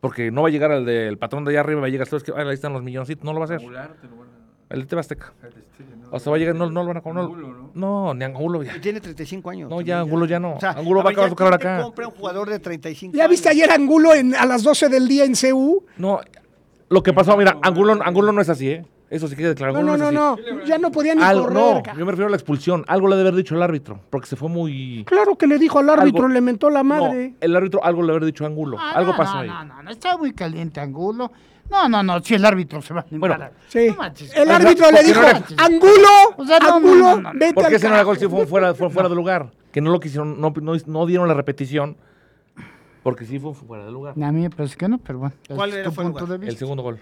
[0.00, 2.24] Porque no va a llegar el del patrón de allá arriba, va a llegar, ¿sabes
[2.24, 2.32] qué?
[2.36, 3.58] Ah, ahí están los milloncitos, no lo va a hacer.
[3.60, 4.43] Angular, te lo van a-
[4.74, 6.08] El de ¿no?
[6.10, 7.24] O sea, va a llegar, no, no lo van a comer.
[7.24, 7.70] Angulo, ¿no?
[7.74, 8.76] No, ni Angulo ya.
[8.76, 9.70] Y Tiene 35 años.
[9.70, 10.54] No, ya, Angulo ya no.
[10.54, 11.82] O sea, Angulo va a acabar su carrera ¿quién te acá.
[11.84, 15.24] compra un jugador de 35 ¿Ya viste ayer Angulo en, a las 12 del día
[15.24, 15.84] en CU?
[15.96, 16.20] No,
[16.88, 18.84] lo que pasó, mira, Angulo, Angulo no es así, ¿eh?
[19.10, 19.72] Eso sí queda claro.
[19.74, 20.42] No, Angulo no, no, así.
[20.54, 20.64] no.
[20.64, 21.56] Ya no podía ni Algo- correr.
[21.56, 22.84] no, yo me refiero a la expulsión.
[22.88, 25.04] Algo le debe haber dicho el árbitro, porque se fue muy...
[25.06, 27.34] Claro que le dijo al árbitro, Algo- le mentó la No, madre.
[27.40, 28.76] el árbitro algo le debe haber dicho a Angulo.
[28.80, 29.48] Ah, algo no, pasó no, ahí.
[29.48, 31.30] No, no, no, está muy caliente Angulo.
[31.70, 33.36] No, no, no, si el árbitro se va a Bueno.
[33.68, 33.88] Sí.
[33.88, 34.34] No manches.
[34.36, 37.32] el árbitro ¿por le dijo, no era- Angulo, O sea, no, no, Angulo, no, no,
[37.32, 37.38] no.
[37.38, 38.30] vete ¿Por al qué ese no era gol carajo".
[38.30, 39.50] si fue fuera, fue fuera de lugar?
[39.72, 41.96] Que no lo quisieron, no, no, no dieron la repetición.
[43.02, 44.14] Porque sí fue fuera de lugar.
[44.22, 45.34] A mí me parece que no, pero bueno.
[45.54, 46.38] ¿Cuál es era lugar?
[46.38, 47.00] de El segundo gol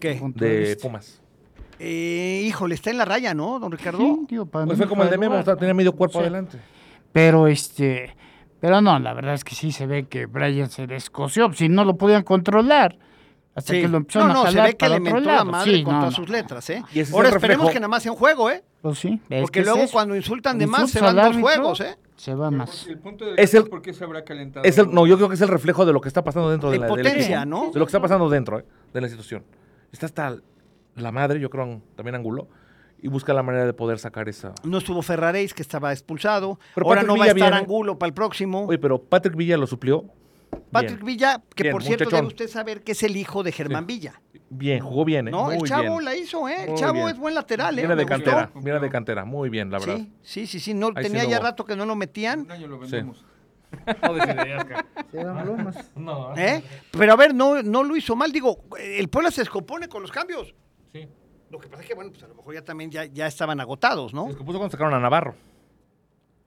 [0.00, 0.20] ¿Qué?
[0.36, 0.76] de.
[0.80, 1.20] Pumas.
[1.78, 3.98] Eh, híjole, está en la raya, ¿no, don Ricardo?
[3.98, 6.22] Sí, para Pues mí fue como el de Memo, tenía medio cuerpo Sí.
[6.22, 6.58] adelante.
[7.12, 8.14] Pero este,
[8.60, 11.84] pero no, la verdad es que sí se ve que Brian se descoció, si no
[11.84, 12.96] lo podían controlar.
[13.54, 13.82] Hasta Sí.
[13.82, 15.84] que lo empezaron no, no, a se ve que para le mentó la madre Sí,
[15.84, 16.24] con no, todas no.
[16.24, 16.82] sus letras, ¿eh?
[16.94, 18.64] Y ese es Ahora esperemos que nada más sea un juego, ¿eh?
[18.80, 21.96] Pues sí, Porque que luego es cuando insultan de más se van dos juegos, ¿eh?
[22.16, 22.86] Se va más.
[22.86, 24.64] El punto de Es el- por qué se habrá calentado.
[24.64, 26.70] Es el, no, yo creo que es el reflejo de lo que está pasando dentro
[26.70, 27.44] De de la potencia, equipo.
[27.66, 27.70] ¿no?
[27.72, 29.44] De lo que está pasando dentro eh, de la institución.
[29.92, 30.36] Está hasta
[30.96, 32.48] la madre, yo creo, también Angulo,
[33.02, 34.54] y busca la manera de poder sacar esa.
[34.64, 36.58] No estuvo Ferraréis, que estaba expulsado.
[36.74, 37.56] Pero Ahora Patrick no va a estar viene.
[37.56, 38.66] Angulo para el próximo.
[38.66, 40.04] Oye, pero Patrick Villa lo suplió.
[40.70, 41.06] Patrick bien.
[41.06, 42.20] Villa, que Bien, por cierto muchachón.
[42.24, 44.20] debe usted saber que es el hijo de Germán Villa.
[44.50, 45.30] Bien, jugó bien, ¿eh?
[45.30, 46.04] No, Muy el chavo bien.
[46.04, 46.64] la hizo, ¿eh?
[46.64, 47.08] El Muy chavo bien.
[47.08, 47.82] es buen lateral, ¿eh?
[47.82, 48.14] Viene de gustó.
[48.16, 49.24] cantera, viene de cantera.
[49.24, 49.96] Muy bien, la verdad.
[49.96, 50.74] Sí, sí, sí, sí.
[50.74, 52.40] No, Ahí tenía ya rato que no lo metían.
[52.40, 53.24] Un año lo vendemos.
[53.26, 53.72] Se.
[55.96, 56.62] No, ¿eh?
[56.90, 58.30] Pero a ver, no, no lo hizo mal.
[58.32, 60.54] Digo, el Puebla se descompone con los cambios.
[60.92, 61.08] Sí.
[61.50, 63.60] Lo que pasa es que, bueno, pues a lo mejor ya también ya, ya estaban
[63.60, 64.28] agotados, ¿no?
[64.28, 65.34] Es que puso cuando sacaron a Navarro.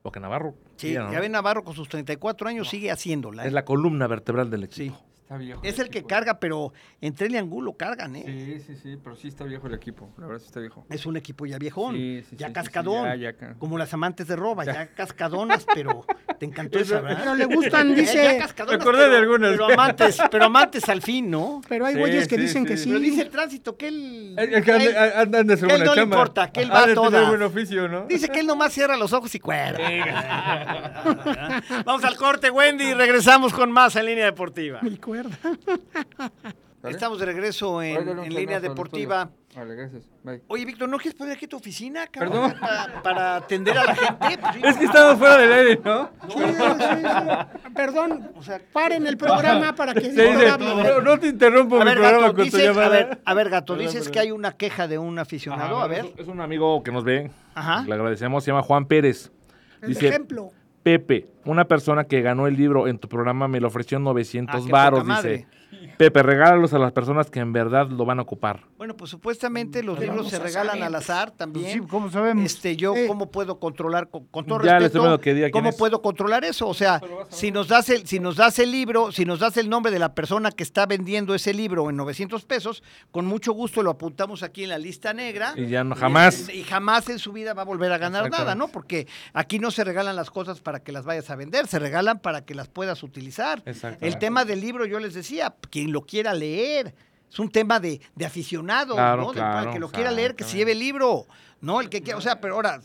[0.05, 3.43] Porque Navarro Sí, ya ven Navarro con sus 34 años sigue haciéndola.
[3.43, 3.47] ¿eh?
[3.47, 4.93] es la columna vertebral del Sí.
[5.25, 5.59] Está viejo.
[5.63, 8.23] Es el que carga, pero entre él y Angulo cargan, ¿eh?
[8.27, 10.13] Sí, sí, sí, pero sí está viejo el equipo.
[10.19, 10.85] La verdad sí está viejo.
[10.88, 14.27] Es un equipo ya viejón, Sí, sí, ya sí, cascadón, sí, ya, como las amantes
[14.27, 16.05] de roba, ya, cascadonas, pero
[16.38, 17.17] te encantó esa, ¿verdad?
[17.23, 18.39] Pero le gustan, Eh, dice.
[18.67, 19.49] Me acordé de algunas.
[19.53, 21.59] Pero amantes, pero amantes al fin, ¿no?
[21.67, 22.89] Pero hay Sí, güeyes que sí, dicen que sí.
[22.89, 24.35] Pero dice el tránsito que él...
[24.63, 26.83] Que a él- anda- andan de su que él no le importa, que él va
[26.83, 28.05] a buen oficio, ¿no?
[28.05, 29.79] Dice que él nomás cierra los ojos y cuerda.
[31.83, 34.81] Vamos al corte, Wendy, y regresamos con más en Línea Deportiva.
[34.83, 34.89] Mi
[36.89, 39.30] Estamos de regreso en, Línea Deportiva.
[39.56, 40.04] Vale, gracias.
[40.21, 40.41] Bye.
[40.47, 42.51] Oye, Víctor, ¿no quieres poner aquí tu oficina, cabrón?
[42.51, 42.60] Perdón.
[42.60, 44.38] Para, para atender a la gente.
[44.38, 44.63] Pues.
[44.63, 46.10] Es que estamos fuera del aire, ¿no?
[46.28, 47.71] Sí, sí, sí.
[47.73, 51.80] Perdón, o sea, paren el programa para que Se dice, no, no te interrumpo A
[51.80, 52.86] mi ver, programa Gato, con tu llamada.
[52.86, 54.13] a ver, a ver, Gato, Perdón, dices perdón.
[54.13, 55.80] que hay una queja de un aficionado.
[55.80, 56.13] A ver.
[56.17, 57.32] Es, un amigo que nos ve.
[57.56, 57.84] Ajá.
[57.88, 59.32] Le agradecemos, se llama Juan Pérez.
[59.82, 60.51] El Dice, ejemplo.
[60.84, 64.63] Pepe, una persona que ganó el libro en tu programa me lo ofreció en 900
[64.65, 65.47] Ah, varos, dice.
[65.97, 68.62] Pepe, regálalos a las personas que en verdad lo van a ocupar.
[68.77, 71.71] Bueno, pues supuestamente los Pero libros se regalan al azar Pues también.
[71.84, 72.43] sí, ¿cómo sabemos?
[72.45, 73.05] Este, yo Sí.
[73.08, 75.75] cómo puedo controlar con, con todo Ya respeto, que cómo es.
[75.77, 79.25] puedo controlar eso, o sea, si nos das el si nos das el libro, si
[79.25, 82.84] nos das el nombre de la persona que está vendiendo ese libro en 900 pesos,
[83.12, 85.53] con mucho gusto lo apuntamos aquí en la lista negra.
[85.55, 86.49] Y ya no- jamás.
[86.49, 88.55] Y, jamás en su vida va a volver a ganar nada.
[88.55, 88.67] ¿no?
[88.69, 92.19] Porque aquí no se regalan las cosas para que las vayas a vender, se regalan
[92.19, 93.61] para que las puedas utilizar.
[94.01, 96.93] El tema del libro, yo les decía, quien lo quiera leer.
[97.31, 99.27] Es un tema de, de aficionado, Claro, ¿no?
[99.33, 101.25] De- claro, el que lo quiera leer, que se lleve el libro,
[101.59, 101.81] ¿no?
[101.81, 102.79] El que quiera, o sea, pero ahora,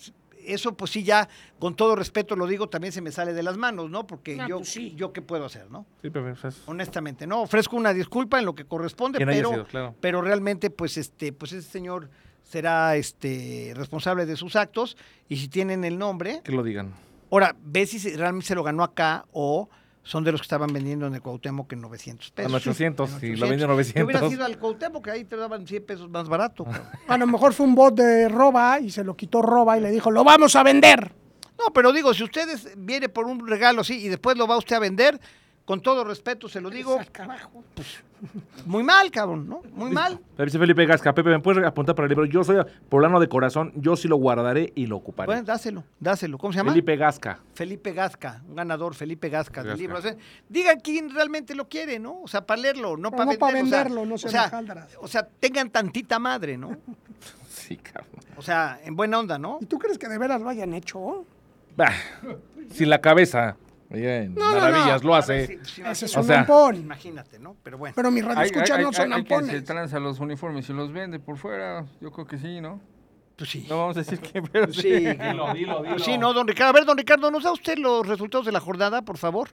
[0.44, 1.28] eso pues sí ya,
[1.60, 4.06] con todo respeto lo digo, también se me sale de las manos, ¿no?
[4.06, 4.94] Porque yo, pues sí.
[4.96, 5.86] yo qué puedo hacer, ¿no?
[6.02, 9.64] Sí, Pepe, pues es- Honestamente, no, ofrezco una disculpa en lo que corresponde, pero, sido,
[9.66, 9.94] claro.
[10.00, 12.08] pero realmente, pues, este, pues ese señor
[12.42, 14.96] será este responsable de sus actos,
[15.28, 16.92] y si tienen el nombre, que lo digan.
[17.30, 19.68] Ahora, ve si realmente se lo ganó acá o
[20.02, 22.50] son de los que estaban vendiendo en el Cuauhtémoc en 900 pesos.
[22.50, 24.00] En 800, En y lo vendió en 900.
[24.00, 26.66] Yo hubiera sido al Cuauhtémoc, que ahí te daban 100 pesos más barato.
[27.06, 29.90] A lo mejor fue un bot de roba y se lo quitó roba y le
[29.90, 31.12] dijo, lo vamos a vender.
[31.58, 34.76] No, pero digo, si ustedes viene por un regalo así y después lo va usted
[34.76, 35.20] a vender,
[35.70, 37.62] con todo respeto se lo digo, carajo.
[38.66, 39.62] muy mal, cabrón, ¿no?
[39.72, 40.18] Muy mal.
[40.36, 42.24] Pero dice Felipe Gasca, Pepe, ¿me puedes apuntar para el libro?
[42.24, 42.56] Yo soy
[42.88, 45.26] poblano de corazón, yo sí lo guardaré y lo ocuparé.
[45.28, 46.38] Bueno, dáselo, dáselo.
[46.38, 46.72] ¿Cómo se llama?
[46.72, 47.38] Felipe Gasca.
[47.54, 49.80] Felipe Gasca, un ganador, Felipe Gasca del Gasca.
[49.80, 49.98] libro.
[49.98, 50.16] O sea,
[50.48, 52.20] digan quién realmente lo quiere, ¿no?
[52.20, 53.62] O sea, para leerlo, no para no pa' venderlo.
[53.62, 56.76] o sea, venderlo, no o sean sea, o sea, tengan tantita madre, ¿no?
[57.48, 58.10] Sí, cabrón.
[58.36, 59.58] O sea, en buena onda, ¿no?
[59.60, 61.24] ¿Y tú crees que de veras lo hayan hecho?
[61.76, 61.92] Bah,
[62.72, 63.56] sin la cabeza.
[63.90, 65.08] Ella en No, maravillas no.
[65.08, 65.58] lo hace.
[65.84, 66.76] Ese es O sea, ampón.
[66.76, 67.56] Imagínate, ¿no?
[67.62, 67.92] Pero bueno.
[67.96, 71.18] Pero mis radioescuchas no hay- son hay quien se tranza los uniformes y los vende
[71.18, 71.84] por fuera.
[72.00, 72.80] Yo creo que sí, ¿no?
[73.36, 73.66] Pues sí.
[73.68, 74.82] No vamos a decir que, pero Pues sí.
[74.82, 74.88] sí.
[75.18, 76.70] Dilo, dilo, Pues sí, no, don Ricardo.
[76.70, 79.48] A ver, don Ricardo, ¿nos da usted los resultados de la jornada, por favor?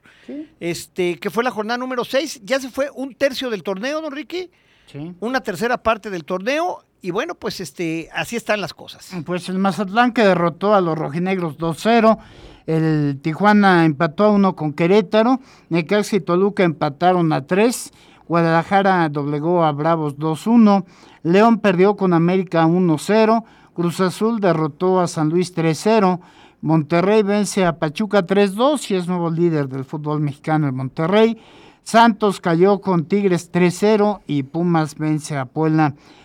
[0.60, 2.42] Este, que fue la jornada número 6.
[2.44, 4.50] Ya se fue un tercio del torneo, don Ricky.
[4.86, 5.14] Sí.
[5.20, 6.84] Una tercera parte del torneo.
[7.00, 9.10] Y bueno, pues este, así están las cosas.
[9.24, 12.18] Pues el Mazatlán que derrotó a los rojinegros 2-0.
[12.66, 15.40] El Tijuana empató a 1 con Querétaro.
[15.68, 17.92] Necaxa y Toluca empataron a 3.
[18.26, 20.84] Guadalajara doblegó a Bravos 2-1.
[21.22, 23.44] León perdió con América 1-0.
[23.74, 26.18] Cruz Azul derrotó a San Luis 3-0.
[26.60, 31.38] Monterrey vence a Pachuca 3-2 y es nuevo líder del fútbol mexicano en Monterrey.
[31.84, 36.17] Santos cayó con Tigres 3-0 y Pumas vence a Puebla 3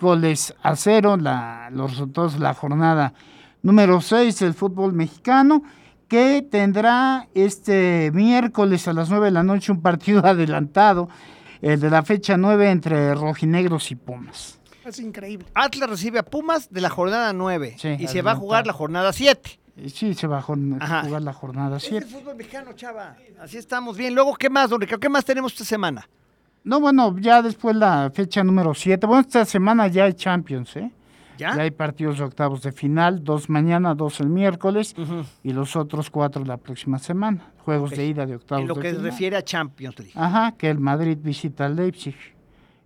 [0.00, 1.16] goles a 0.
[1.18, 3.12] La, los resultados de la jornada
[3.62, 5.62] número 6 del fútbol mexicano
[6.08, 11.08] que tendrá este miércoles a las 9 de la noche un partido adelantado,
[11.60, 14.60] el de la fecha 9 entre rojinegros y Pumas.
[14.84, 15.46] Es increíble.
[15.52, 18.72] Atlas recibe a Pumas de la jornada 9 Sí, y se va a jugar la
[18.72, 19.58] jornada 7.
[19.78, 21.02] Y Sí, se va a Ajá.
[21.02, 22.06] jugar la jornada Es el 7.
[22.06, 23.16] fútbol mexicano, chava.
[23.42, 24.14] Así estamos bien.
[24.14, 25.00] Luego, ¿qué más, don Ricardo?
[25.00, 26.08] ¿Qué más tenemos esta semana?
[26.66, 29.06] No, bueno, ya después la fecha número 7.
[29.06, 30.90] Bueno, esta semana ya hay Champions, ¿eh?
[31.38, 31.54] ¿Ya?
[31.54, 34.96] Ya hay partidos de octavos de final, dos mañana, dos el miércoles
[35.44, 37.52] y los otros cuatro la próxima semana.
[37.64, 39.04] Juegos de ida de octavos En lo de que final.
[39.04, 40.12] refiere a Champions League.
[40.16, 42.16] Ajá, que el Madrid visita al Leipzig.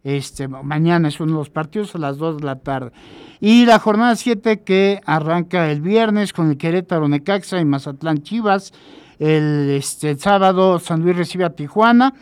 [0.05, 2.93] Este, mañana es uno de los partidos a las 2 de la tarde.
[3.41, 8.73] Y la jornada 7 que arranca el viernes con el Querétaro Necaxa y Mazatlán Chivas.
[9.19, 12.13] El, este, el sábado San Luis recibe a Tijuana.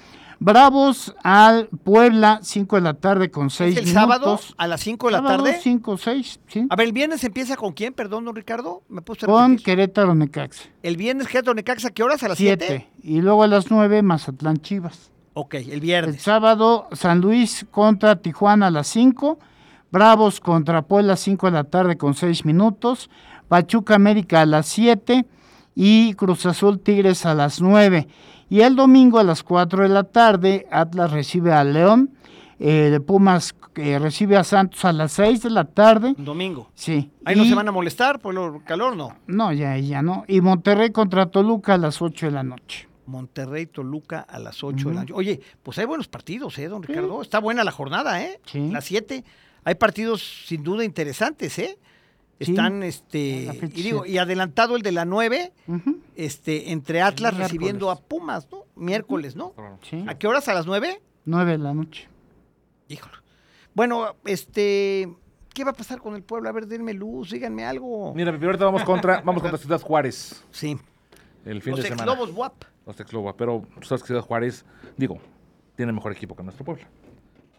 [0.40, 4.02] Bravos al Puebla, 5 de la tarde con 6 ¿Es el minutos.
[4.02, 5.58] sábado a las 5 de la tarde?
[5.60, 6.66] 5, 6, sí.
[6.70, 7.92] A ver, ¿el viernes empieza con quién?
[7.92, 8.82] Perdón, don Ricardo.
[8.88, 9.64] ¿Me puse Con repetir?
[9.66, 10.64] Querétaro Necaxa.
[10.84, 12.22] El viernes, Querétaro Necaxa, ¿qué horas?
[12.22, 12.64] ¿A las 7?
[12.68, 12.88] 7.
[13.02, 15.10] Y luego a las 9 Mazatlán Chivas.
[15.34, 16.22] Ok, el El viernes.
[16.22, 19.38] sábado, San Luis contra Tijuana a las 5.
[19.90, 23.10] Bravos contra Puebla, 5 de la tarde con 6 minutos.
[23.48, 25.26] Pachuca América a las 7.
[25.74, 28.06] Y Cruz Azul Tigres a las 9.
[28.48, 32.10] Y el domingo a las 4 de la tarde, Atlas recibe a León.
[32.58, 36.14] eh, Pumas eh, recibe a Santos a las 6 de la tarde.
[36.18, 36.70] Domingo.
[36.74, 37.10] Sí.
[37.24, 39.16] Ahí no se van a molestar por el calor, ¿no?
[39.26, 40.24] No, ya, ya no.
[40.26, 42.88] Y Monterrey contra Toluca a las 8 de la noche.
[43.06, 45.12] Monterrey, Toluca a las 8 de la noche.
[45.14, 47.22] Oye, pues hay buenos partidos, ¿eh, don Ricardo?
[47.22, 48.40] Está buena la jornada, ¿eh?
[48.46, 48.70] Sí.
[48.70, 49.24] Las 7.
[49.64, 51.78] Hay partidos sin duda interesantes, ¿eh?
[52.40, 52.52] Sí.
[52.52, 57.90] Están, este, y digo, y adelantado el de la 9, Ujú, este, entre Atlas recibiendo
[57.90, 58.64] a Pumas, ¿no?
[58.76, 59.54] Miércoles, ¿no?
[59.82, 60.04] Sí.
[60.06, 60.46] ¿A qué horas?
[60.48, 61.02] ¿A las 9?
[61.24, 62.08] 9 de la noche.
[62.88, 63.14] Híjole.
[63.74, 65.08] Bueno, este,
[65.52, 66.48] ¿qué va a pasar con el pueblo?
[66.48, 68.14] A ver, denme luz, díganme algo.
[68.14, 70.78] Mira, ahorita vamos contra, vamos contra Ciudad Juárez Sí.
[71.44, 72.12] el fin Los de semana.
[72.12, 72.64] ex-lobos WAP.
[72.86, 74.64] Los ex-Lobos, pero tú sabes que Ciudad Juárez,
[74.96, 75.18] digo,
[75.76, 76.84] tiene mejor equipo que nuestro pueblo.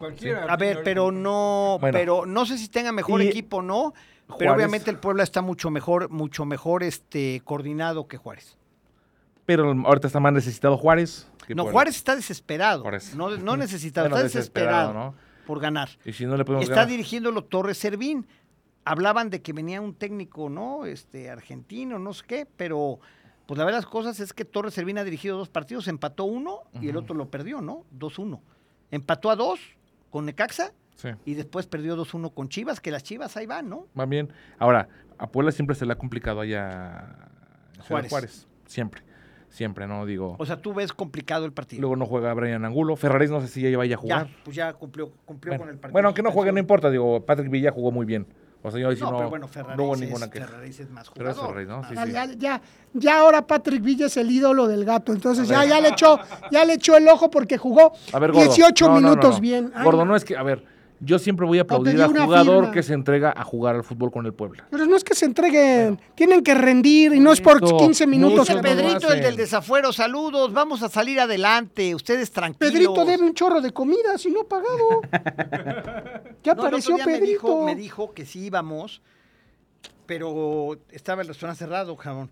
[0.00, 0.44] Cualquiera.
[0.52, 1.96] A ver, pero no, Bueno.
[1.96, 3.92] pero no sé si tenga mejor Y- equipo o no,
[4.26, 8.56] pero Juárez- obviamente el Puebla está mucho mejor, mucho mejor este coordinado que Juárez.
[9.44, 11.28] Pero ahorita está más necesitado Juárez.
[11.46, 11.72] que No, Puebla.
[11.72, 12.80] Juárez está desesperado.
[12.82, 13.14] Juárez.
[13.14, 15.14] No, no necesitado, Bueno, está desesperado, desesperado, ¿no?
[15.46, 15.90] por ganar.
[16.04, 16.88] Y si no le podemos Está ganar.
[16.88, 18.26] dirigiéndolo Torres Servín.
[18.86, 20.86] Hablaban de que venía un técnico, ¿no?
[20.86, 22.98] Este argentino, no sé qué, pero
[23.46, 26.24] pues la verdad de las cosas es que Torres Servín ha dirigido dos partidos, empató
[26.24, 27.84] uno y el otro lo perdió, ¿no?
[27.98, 28.40] 2-1.
[28.90, 29.60] Empató a dos
[30.10, 33.86] con Necaxa Sí, y después perdió 2-1 con Chivas, que las Chivas ahí van, ¿no?
[33.98, 34.30] va bien.
[34.58, 37.30] Ahora, a Puebla siempre se le ha complicado allá
[37.88, 38.10] Juárez.
[38.10, 38.46] Juárez.
[38.66, 39.02] Siempre.
[39.48, 40.06] Siempre, ¿no?
[40.06, 40.36] Digo.
[40.38, 41.80] O sea, tú ves complicado el partido.
[41.80, 42.96] Luego no juega Brian Angulo.
[42.96, 44.26] Ferraris no sé si ya vaya a jugar.
[44.28, 45.92] ya, pues ya cumplió, cumplió Bueno, con el partido.
[45.92, 46.90] bueno, aunque no juegue, no importa.
[46.90, 48.26] Digo, Patrick Villa jugó muy bien.
[48.62, 50.46] O sea, yo ahí sí No, no, bueno, no hubo es, ninguna queja.
[50.46, 51.46] Ferraris es más es jugador.
[51.46, 51.82] Ferraris, ¿no?
[51.88, 52.12] Sí, Ya, sí.
[52.12, 52.60] ya, ya,
[52.92, 55.12] ya ahora Patrick Villa es el ídolo del gato.
[55.12, 56.18] Entonces ya, ya le echó,
[56.50, 58.46] ya le echó el ojo porque jugó A ver, Gordo.
[58.46, 59.72] 18 No, no, no, minutos bien.
[59.74, 60.62] Ay, Gordo, no es que, a ver,
[61.00, 62.72] yo siempre voy a aplaudir al jugador firma.
[62.72, 64.66] que se entrega a jugar al fútbol con el Puebla.
[64.70, 68.06] Pero no es que se entreguen, tienen que rendir y no es por Eso, 15
[68.06, 68.40] minutos.
[68.46, 72.72] Dice no Pedrito, el del desafuero, saludos, vamos a salir adelante, ustedes tranquilos.
[72.72, 75.00] Pedrito debe un chorro de comida, si no pagado.
[76.42, 77.32] ya No, apareció día me Pedrito.
[77.32, 79.00] dijo, me dijo que sí íbamos,
[80.06, 82.30] pero estaba el restaurante cerrado, cabrón.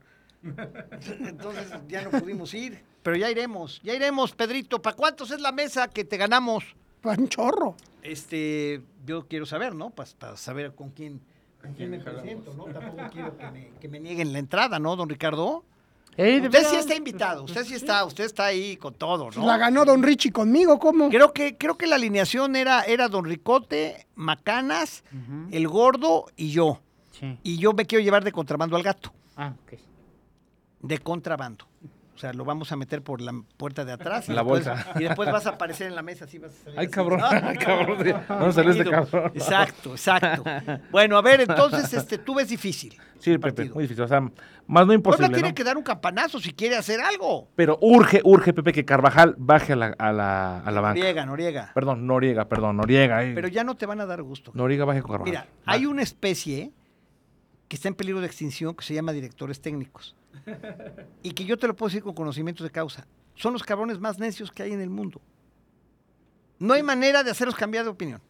[1.27, 4.81] Entonces ya no pudimos ir, pero ya iremos, ya iremos, Pedrito.
[4.81, 6.65] ¿Para cuántos es la mesa que te ganamos?
[7.01, 7.75] Pues un chorro.
[8.03, 9.91] Este, yo quiero saber, ¿no?
[9.91, 11.21] Para saber con quién,
[11.61, 12.65] con quién me presento, ¿no?
[12.65, 15.65] Tampoco quiero que me, que me nieguen la entrada, ¿no, don Ricardo?
[16.19, 19.47] Usted sí está invitado, usted sí está, usted está ahí con todo, ¿no?
[19.47, 21.11] La ganó Don Richie conmigo, ¿cómo?
[21.11, 25.05] Creo que, creo que la alineación era, era Don Ricote, Macanas,
[25.53, 26.81] el gordo y yo.
[27.13, 27.39] Sí.
[27.45, 29.13] Y yo me quiero llevar de contrabando al gato.
[29.37, 29.79] Ah, ok.
[30.81, 31.67] De contrabando.
[32.19, 34.29] O sea, lo vamos a meter por la puerta de atrás.
[34.29, 34.87] y La después- bolsa.
[34.99, 36.93] Y después vas a aparecer en la mesa, así vas a salir Ay, así.
[36.93, 37.99] cabrón, ay, cabrón.
[38.29, 39.31] No salió este cabrón.
[39.37, 40.43] Exacto, exacto.
[40.91, 42.99] Bueno, a ver, entonces, este, tú ves difícil.
[43.21, 44.03] Sí, el Pepe, muy difícil.
[44.03, 44.21] O sea,
[44.67, 45.55] más no imposible, Puebla tiene ¿no?
[45.55, 47.49] que dar un campanazo si quiere hacer algo.
[47.55, 50.99] Pero urge, urge, Pepe, que Carvajal baje a la, a la, a la banca.
[50.99, 51.71] Noriega, Noriega.
[51.73, 53.23] Perdón, Noriega, perdón, Noriega.
[53.25, 53.33] eh.
[53.33, 54.51] Pero ya no te van a dar gusto.
[54.55, 55.31] Noriega baje con Carvajal.
[55.31, 56.73] Mira, hay una especie
[57.69, 60.17] que está en peligro de extinción que se llama directores técnicos.
[61.23, 63.07] Y que yo te lo puedo decir con conocimientos de causa.
[63.35, 65.21] Son los cabrones más necios que hay en el mundo.
[66.59, 68.21] No hay manera de hacerlos cambiar de opinión.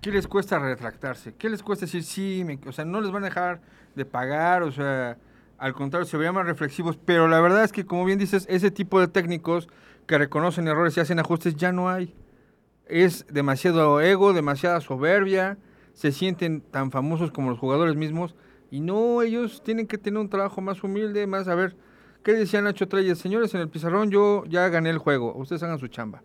[0.00, 1.34] ¿Qué les cuesta retractarse?
[1.34, 2.42] ¿Qué les cuesta decir sí?
[2.44, 3.60] me- o sea, no les van a dejar
[3.94, 5.18] de pagar, o sea,
[5.58, 6.96] al contrario, se verían más reflexivos.
[7.04, 9.68] Pero la verdad es que, como bien dices, ese tipo de técnicos
[10.06, 12.14] que reconocen errores y hacen ajustes ya no hay.
[12.86, 15.58] Es demasiado ego, demasiada soberbia,
[15.94, 18.34] se sienten tan famosos como los jugadores mismos.
[18.70, 21.76] Y no, ellos tienen que tener un trabajo más humilde, más a ver.
[22.24, 23.18] ¿Qué decía Nacho Treyes?
[23.18, 26.22] Señores, en el pizarrón yo ya gané el juego, ustedes hagan su chamba.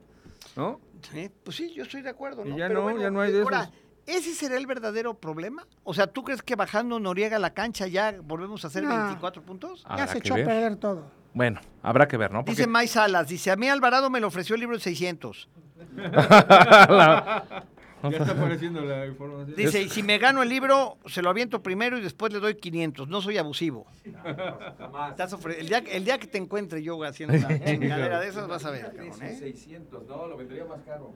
[0.56, 0.80] ¿No?
[1.12, 2.46] Sí, Pues sí, yo estoy de acuerdo.
[2.46, 2.58] Y ¿no?
[2.58, 3.74] ya Pero no, ya no hay de ahora, esos.
[4.28, 5.66] ¿ese será el verdadero problema?
[5.84, 8.90] O sea, ¿tú crees que bajando Noriega a la cancha ya volvemos a hacer No.
[8.96, 9.84] 24 puntos?
[9.84, 10.46] ya Habrá se que echó a ver.
[10.48, 11.06] perder todo.
[11.34, 12.44] Bueno, habrá que ver, ¿no?
[12.44, 15.48] Dice May Salas, dice, a mí Alvarado me lo ofreció el libro de 600.
[18.10, 19.56] Ya está apareciendo la información.
[19.56, 22.56] Dice, y si me gano el libro, se lo aviento primero y después le doy
[22.56, 23.08] 500.
[23.08, 23.86] No soy abusivo.
[25.10, 28.48] Estás ofre- el, día, el día que te encuentre yo haciendo una chingadera de esas,
[28.48, 29.36] vas a ver, cabrón, ¿eh?
[29.38, 31.14] 600, no, lo vendría más caro.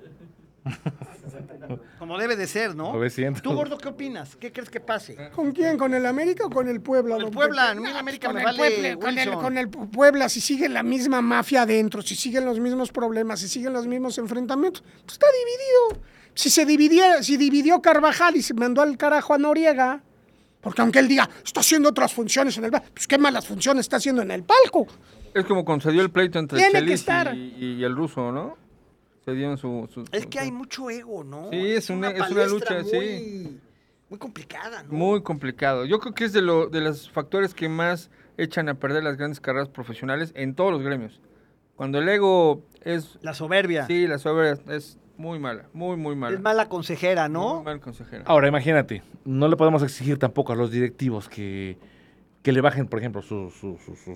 [2.00, 2.92] Como debe de ser, ¿no?
[2.94, 3.42] 900.
[3.44, 4.36] ¿Tú, Gordo, qué opinas?
[4.36, 5.16] ¿Qué crees que pase?
[5.36, 5.78] ¿Con quién?
[5.78, 7.16] ¿Con el América o con el Puebla?
[7.16, 9.58] Con el Puebla, a mí el América con me el vale Puebla, con el, con
[9.58, 13.74] el Puebla, si sigue la misma mafia adentro, si siguen los mismos problemas, si siguen
[13.74, 15.28] los mismos enfrentamientos, pues está
[15.92, 16.04] dividido.
[16.36, 20.04] Si se dividiera, si dividió Carvajal y se mandó al carajo a Noriega,
[20.62, 23.82] porque aunque él diga, está haciendo otras funciones en el palco, pues qué malas funciones
[23.86, 24.86] está haciendo en el palco.
[25.34, 27.36] Es como cuando se dio el pleito entre Tiene que Chelis estar.
[27.36, 28.58] y, y el ruso, ¿no?
[29.24, 29.88] Se dieron su...
[29.94, 31.50] su- Es que hay mucho ego, ¿no?
[31.52, 32.92] Sí, es una- es una lucha, sí.
[32.98, 33.60] muy,
[34.10, 34.92] Muy complicada, ¿no?
[34.94, 35.86] Muy complicado.
[35.86, 39.18] Yo creo que es de, lo, de los factores que más echan a perder las
[39.18, 41.20] grandes carreras profesionales en todos los gremios.
[41.76, 43.18] Cuando el ego es...
[43.22, 43.88] La soberbia.
[43.88, 46.36] Sí, la soberbia es muy mala, muy, muy mala.
[46.36, 47.56] Es mala consejera, ¿no?
[47.56, 48.24] Muy mal consejera.
[48.28, 51.78] Ahora, imagínate, no le podemos exigir tampoco a los directivos que,
[52.42, 53.54] que le bajen, por ejemplo, sus,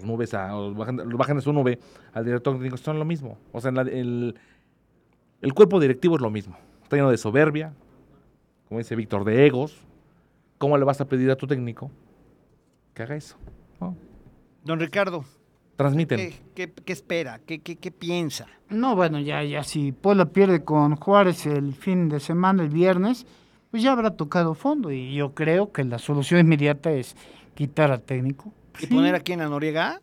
[0.04, 1.80] nubes, a, o bajen, bajen de su nube
[2.14, 2.78] al director técnico.
[2.78, 3.38] Son lo mismo.
[3.52, 4.36] O sea, en la- el,
[5.42, 6.58] el cuerpo directivo es lo mismo.
[6.84, 7.74] Está lleno de soberbia,
[8.68, 9.80] como dice Víctor, de egos.
[10.58, 11.90] ¿Cómo le vas a pedir a tu técnico
[12.94, 13.38] que haga eso?
[13.80, 13.96] ¿No?
[14.66, 15.24] Don Ricardo,
[15.80, 16.18] Transmiten.
[16.20, 16.34] ¿qué,
[16.68, 17.40] qué, qué espera?
[17.46, 18.48] ¿Qué, qué, qué piensa?
[18.68, 23.26] No, bueno, ya, ya si Puebla pierde con Juárez el fin de semana, el viernes,
[23.72, 27.16] pues ya habrá tocado fondo y yo creo que la solución inmediata es
[27.56, 28.52] quitar al técnico.
[28.78, 30.02] ¿Y Sí, poner aquí en la Noriega?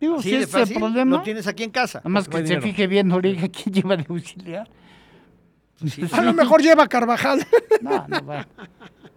[0.00, 1.98] digo, Así si es el problema, Lo tienes aquí en casa.
[1.98, 2.62] nada más No hay que se dinero.
[2.72, 4.70] fije bien Noriega quién lleva de auxiliar.
[6.12, 7.46] A lo mejor lleva Carvajal.
[7.82, 8.48] No, no va.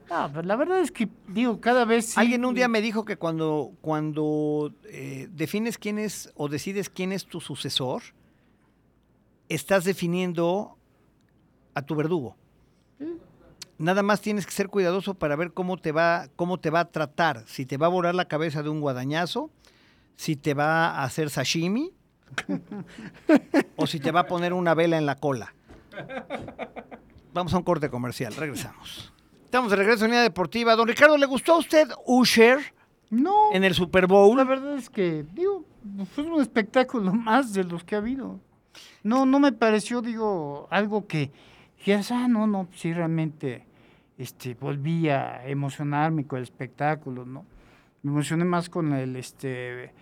[0.10, 2.20] No, pero la verdad es que, digo, cada vez sí.
[2.20, 7.12] Alguien un día me dijo que cuando, cuando eh, defines quién es o decides quién
[7.12, 8.04] es tu sucesor,
[9.50, 10.78] estás definiendo
[11.74, 12.36] a tu verdugo.
[13.78, 16.92] Nada más tienes que ser cuidadoso para ver cómo te va, cómo te va a
[16.92, 17.44] tratar.
[17.48, 19.50] Si te va a volar la cabeza de un guadañazo,
[20.16, 21.92] si te va a hacer sashimi,
[23.76, 25.54] o si te va a poner una vela en la cola.
[27.34, 29.15] Vamos a un corte comercial, regresamos.
[29.56, 30.76] Estamos de regreso en Unidad Deportiva.
[30.76, 32.60] Don Ricardo, ¿le gustó a usted Usher
[33.10, 34.36] No, en el Super Bowl?
[34.36, 35.64] la verdad es que, digo,
[36.14, 38.42] fue un espectáculo más de los que ha habido.
[39.02, 41.32] No, no me pareció, digo, algo que
[41.78, 43.66] dijeras, ah, no, no, sí realmente
[44.18, 47.46] este, volví a emocionarme con el espectáculo, ¿no?
[48.04, 49.94] Me emocioné más con el, este,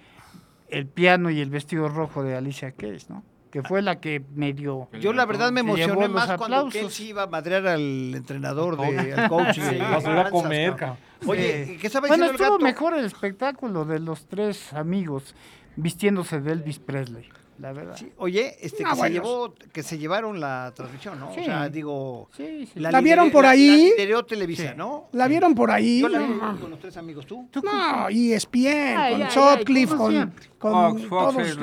[0.68, 3.24] el piano y el vestido rojo de Alicia Keys, ¿no?
[3.54, 4.90] Que fue la que medio...
[5.00, 6.70] Yo la verdad me emocioné más cuando.
[6.70, 9.58] Kelsey iba a madrear al entrenador, de, al coach.
[9.60, 10.98] de Vas a comer, cabrón.
[11.28, 12.66] Oye, ¿qué estaba Bueno, el estuvo gato?
[12.66, 15.36] mejor el espectáculo de los tres amigos
[15.76, 17.30] vistiéndose de Elvis Presley,
[17.60, 17.96] la verdad.
[17.98, 21.34] Sí, Oye, este, Ah, que, se llevó, que se llevaron la transmisión, ¿no?
[21.34, 21.42] Sí.
[21.42, 22.30] O sea, digo...
[22.36, 22.80] Sí, sí.
[22.80, 23.90] ¿La vieron por ahí?
[23.92, 24.74] La lideró Televisa, Sí.
[24.78, 25.10] ¿no?
[25.14, 26.02] ¿La vieron por ahí?
[26.02, 27.48] Yo la vi No, con los tres amigos, ¿tú?
[27.64, 29.28] No, ESPN, Ay, con ay,
[29.88, 30.28] con,
[30.58, 31.60] con Fox, Fox todos es los-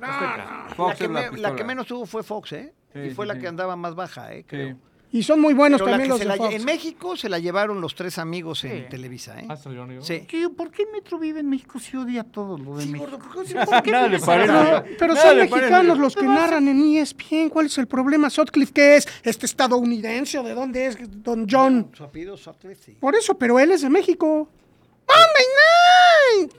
[0.00, 1.56] la- Fox la, que es la me- la pistola.
[1.56, 2.72] que menos tuvo fue Fox, ¿eh?
[2.92, 3.40] Sí, y fue sí, la sí.
[3.40, 4.44] que andaba más baja, ¿eh?
[4.46, 4.76] Creo.
[5.14, 6.54] Y son muy buenos Pero también los de la Fox.
[6.56, 8.84] en México se la llevaron los tres amigos en Sí.
[8.90, 9.46] Televisa, ¿eh?
[9.48, 9.70] Ah, se.
[10.02, 10.26] Sí.
[10.26, 10.48] ¿Qué?
[10.50, 13.10] ¿Por qué Metro vive en México si odia todo lo de Sí, México?
[13.12, 14.52] gordo, ¿por qué- ¿Por qué Nada vives le parece.
[14.52, 14.84] allá?
[14.98, 17.48] Pero, Nada son mexicanos los que narran en ESPN.
[17.48, 18.28] ¿Cuál es el problema?
[18.28, 19.06] ¿Sutcliffe qué es?
[19.22, 20.98] ¿Este estadounidense o de dónde es?
[21.22, 21.90] Don John.
[21.94, 22.96] Su apellido Sutcliffe, sí.
[22.98, 24.48] Por eso, pero él es de México.
[25.14, 25.46] ¡Monday
[26.40, 26.52] Night!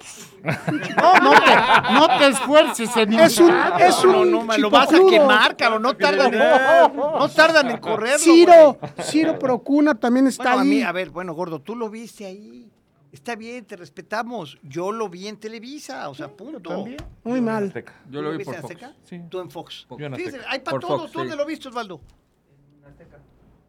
[0.97, 4.69] No, no te, no te esfuerces en Es un, es un No, no, me lo
[4.69, 5.81] vas a quemar, cabrón.
[5.81, 8.19] No tardan, no tardan en correrlo.
[8.19, 8.91] Ciro, güey.
[9.07, 10.83] Ciro Procuna también está Bueno, a mí, ahí.
[10.83, 12.69] a ver, bueno, gordo, tú lo viste ahí.
[13.11, 14.57] Está bien, te respetamos.
[14.61, 16.59] Yo lo vi en Televisa, o sea, punto.
[16.69, 16.97] también.
[17.23, 17.73] Muy mal.
[18.09, 18.75] Yo lo vi por en Fox.
[19.05, 19.21] Sí.
[19.29, 19.87] Tú en Fox.
[19.97, 20.99] Yo en Fíjese, hay para Por todo.
[20.99, 21.37] Fox, ¿Tú dónde sí.
[21.39, 22.01] lo viste, Osvaldo?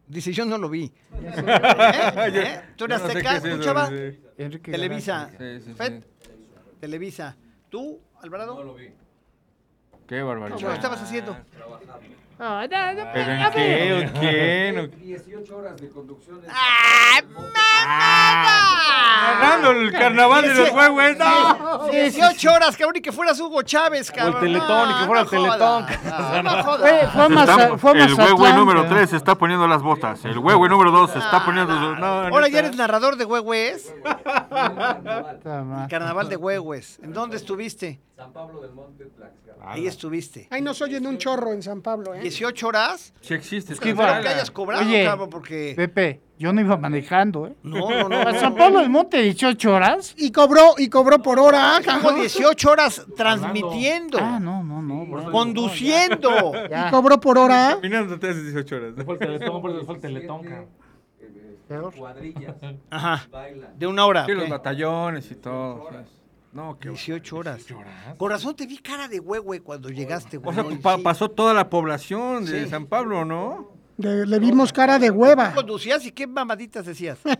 [0.08, 0.84] Dice, yo no lo vi.
[0.84, 0.92] ¿Eh?
[2.32, 2.60] ¿Eh?
[2.76, 3.30] ¿Tú sé Azteca?
[3.30, 3.88] qué es ¿Tú, eso, chava?
[3.88, 4.20] sí.
[4.38, 5.30] Enrique Televisa.
[5.38, 6.28] Sí, sí, Fed, sí.
[6.80, 7.36] Televisa.
[7.68, 8.54] ¿Tú, Alvarado?
[8.54, 8.90] No lo vi.
[10.06, 10.58] Qué barbaridad.
[10.58, 11.36] ¿Qué estabas haciendo?
[12.38, 14.12] Ah, no, no, ¿Pero en a ver.
[14.12, 14.82] qué?
[14.84, 15.00] ¿O quién?
[15.00, 16.40] 18 horas de conducción.
[17.86, 18.66] En-
[19.40, 21.02] Ganando el carnaval de los huevos.
[21.18, 21.88] ¡No!
[21.90, 24.40] 18 horas, cabrón, y que fueras Hugo Chávez, cabrón.
[24.40, 25.86] Teletón, y que fuera el Teletón.
[27.96, 30.24] el huevo número pero- 3 se está poniendo las botas.
[30.24, 31.72] El huevo número 2 se está poniendo.
[31.74, 33.92] Ahora ya eres narrador de Huehues.
[34.02, 35.88] Puta madre.
[35.90, 36.98] Carnaval de Huehues.
[37.02, 38.00] ¿En dónde estuviste?
[38.16, 39.70] San Pablo del Monte, Tlaxcala.
[39.72, 40.48] Ahí estuviste.
[40.50, 42.20] Ahí nos oyen un chorro en San Pablo, ¿eh?
[42.20, 43.12] 18 horas.
[43.20, 43.74] Sí existe.
[43.76, 44.20] que Espero va.
[44.20, 45.74] que hayas cobrado, Oye, cabrón, porque...
[45.76, 47.54] Pepe, yo no iba manejando, ¿eh?
[47.62, 48.16] No, no, no.
[48.20, 48.54] A San.
[48.54, 50.14] Pablo del Monte 18 horas.
[50.18, 52.20] Y cobró, y cobró por hora, Como cabrón.
[52.20, 55.06] 18 horas transmitiendo, Ah, no, no, no.
[55.06, 55.30] bro.
[55.32, 56.52] conduciendo.
[56.70, 56.88] Ya.
[56.88, 57.72] Y cobró por hora.
[57.76, 58.94] Caminando te haces 18 horas.
[59.04, 60.66] Fue el Teletón, por eso fue el Teletón, cabrón.
[61.68, 61.92] Peor.
[61.94, 62.54] Cuadrillas.
[62.90, 63.26] Ajá.
[63.30, 63.76] Bailan.
[63.78, 64.24] De una hora.
[64.26, 65.88] Sí, los batallones y todo.
[66.52, 67.66] No, qué 18 horas.
[68.16, 70.54] Corazón, te vi cara de huehue cuando llegaste, O güey.
[70.54, 70.70] sea, ¿no?
[70.70, 72.70] Y pa- pasó toda la población de Sí.
[72.70, 73.75] San Pablo, ¿no?
[73.96, 75.52] De- le vimos cara de hueva.
[75.54, 77.18] conducías y qué mamaditas decías?
[77.24, 77.36] Todo.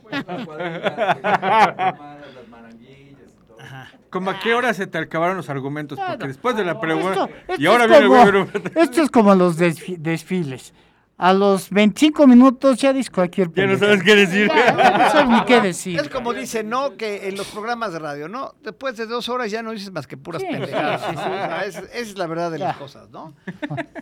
[4.11, 5.98] ¿Cómo a qué hora se te acabaron los argumentos?
[5.98, 7.24] Porque después de la pregunta.
[7.24, 10.72] Esto, esto Y ahora es viene el esto es como los desfi- desfiles.
[11.18, 14.48] A los 25 minutos ya dices cualquier Ya no sabes qué decir.
[14.48, 15.98] Ya, no sabes ni qué decir.
[15.98, 16.96] Es como dicen, ¿no?
[16.98, 18.54] Que en los programas de radio, ¿no?
[18.62, 21.00] Después de dos horas ya no dices más que puras Sí, pendejadas.
[21.00, 21.20] sí, sí, sí.
[21.22, 23.34] O sea, es- esa es la verdad de las cosas, ¿no?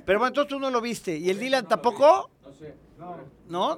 [0.05, 1.16] Pero bueno, entonces tú no lo viste.
[1.16, 2.30] ¿Y el Dylan tampoco?
[2.55, 2.74] No sé.
[3.48, 3.76] ¿No?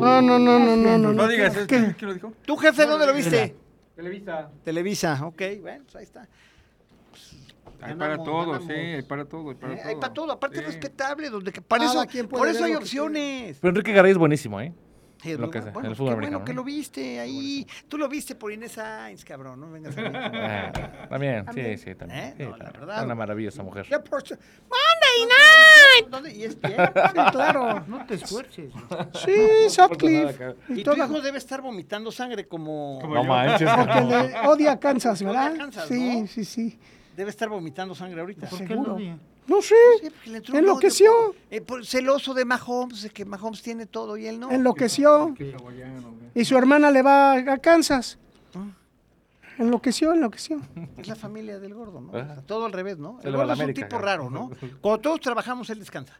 [0.00, 1.12] No, no, no, no, no, no.
[1.12, 1.66] No digas eso.
[1.66, 1.94] ¿Qué?
[1.98, 2.32] ¿Quién lo dijo?
[2.44, 3.56] ¿Tu jefe dónde lo viste?
[3.96, 4.50] Televisa.
[4.64, 6.20] Televisa, ok, bueno, pues ahí está.
[7.82, 8.66] Hay Ganamos, para todo, ganamos.
[8.66, 9.50] sí, hay para todo.
[9.50, 9.88] Hay para Eh, todo.
[9.88, 13.58] Hay para todo, aparte respetable, donde que para eso, por eso hay opciones.
[13.60, 14.72] Pero Enrique Garay es buenísimo, ¿eh?
[15.22, 15.62] Sí, Lo que bueno.
[15.64, 16.60] sea, Bueno, el qué fútbol bueno americano, que ¿no?
[16.60, 17.66] lo viste ahí.
[17.88, 20.00] Tú lo viste por Inés Sainz, cabrón, no vengas a.
[20.02, 20.72] Eh,
[21.10, 22.20] también, sí, sí, también.
[22.20, 22.34] ¿Eh?
[22.38, 22.80] Sí, No, la también.
[22.80, 23.04] verdad.
[23.04, 23.86] Una maravilla esa mujer.
[23.90, 26.08] Ya por- Monday Night.
[26.10, 26.32] ¿Dónde?
[26.34, 26.52] ¿Y es?
[26.54, 27.84] Sí, claro.
[27.86, 28.72] No te esfuerces.
[29.24, 30.54] Sí, Sutcliffe.
[30.70, 32.98] Y Y tu hijo debe estar vomitando sangre como...
[33.02, 33.68] No manches.
[33.76, 35.54] Porque le odia Kansas, Odia ¿verdad?
[35.54, 36.26] a Kansas, Sí, ¿no?
[36.26, 36.78] sí, sí.
[37.16, 38.48] Debe estar vomitando sangre ahorita.
[38.48, 38.90] ¿Por qué Seguro.
[38.92, 39.18] lo odia?
[39.50, 39.74] No sé.
[40.00, 41.10] Sí, porque le entró un Enloqueció.
[41.12, 44.50] odio por- eh, por- celoso de Mahomes, de que Mahomes tiene todo y él no.
[44.50, 45.34] Enloqueció.
[46.34, 48.18] Y su hermana le va a Kansas.
[48.54, 48.66] Ah.
[49.58, 50.60] Enloqueció, enloqueció.
[50.96, 52.10] Es la familia del gordo, ¿no?
[52.10, 53.18] O sea, todo al revés, ¿no?
[53.20, 54.12] Se El le va gordo la es un América, tipo cara.
[54.16, 54.50] raro, ¿no?
[54.80, 56.18] Cuando todos trabajamos, él descansa.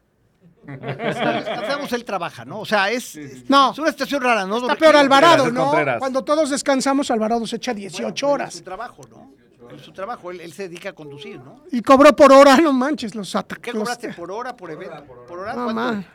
[0.63, 2.59] Cuando descansamos, él trabaja, ¿no?
[2.59, 3.71] O sea, es, es- No.
[3.71, 4.57] es una situación rara, ¿no?
[4.57, 5.65] Está peor Alvarado, Gracias, ¿no?
[5.67, 5.99] Contreras.
[5.99, 8.49] Cuando todos descansamos, Alvarado se echa 18 Bueno, pero horas.
[8.49, 9.31] Es su trabajo, ¿no?
[9.75, 11.63] Es su trabajo, él, él se dedica a conducir, ¿no?
[11.71, 13.73] Y cobró por hora, no manches, los ¿Qué ataques.
[13.73, 14.13] cobraste?
[14.13, 15.03] ¿Por hora, por evento?
[15.27, 15.53] ¿Por hora?
[15.53, 15.73] No, ¿Cuánto?
[15.81, 16.05] man.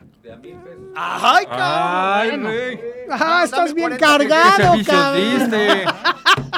[0.96, 1.60] ¡Ay, cabrón!
[1.66, 2.48] Ay, Bueno.
[2.48, 2.80] güey.
[3.10, 5.38] Ah, estás bien 40 ¿Qué cargado, cabrón.
[5.38, 5.84] diste?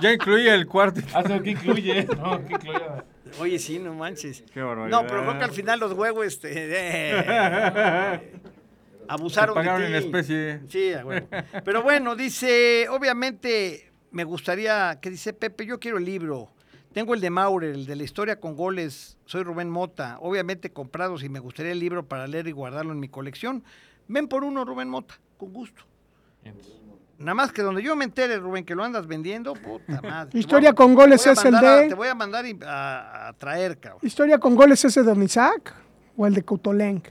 [0.02, 1.00] Ya incluía el cuarto.
[1.44, 2.80] Incluye, no, que incluye.
[3.40, 4.42] Oye, sí, no manches.
[4.52, 4.96] Qué barbaridad.
[5.00, 6.50] No, pero creo que al final los huevos, este...
[6.54, 8.32] eh,
[9.08, 9.92] abusaron pagaron de ti.
[9.92, 10.60] en especie.
[10.68, 11.26] Sí, a huevo.
[11.64, 16.50] Pero bueno, dice, obviamente me gustaría, que dice Pepe, yo quiero el libro.
[16.92, 19.18] Tengo el de Maurer, el de la historia con goles.
[19.26, 20.18] Soy Rubén Mota.
[20.20, 23.62] Obviamente comprados y me gustaría el libro para leer y guardarlo en mi colección.
[24.08, 25.82] Ven por uno, Rubén Mota, con gusto.
[27.18, 30.38] Nada más que donde yo me entere, Rubén, que lo andas vendiendo, puta madre.
[30.38, 33.76] Historia voy con goles es el de- Te voy a mandar y- a, a traer,
[33.78, 34.00] cabrón.
[34.02, 35.74] ¿Historia con goles ese de Don Isaac?
[36.16, 37.08] ¿O el de Coutolenc?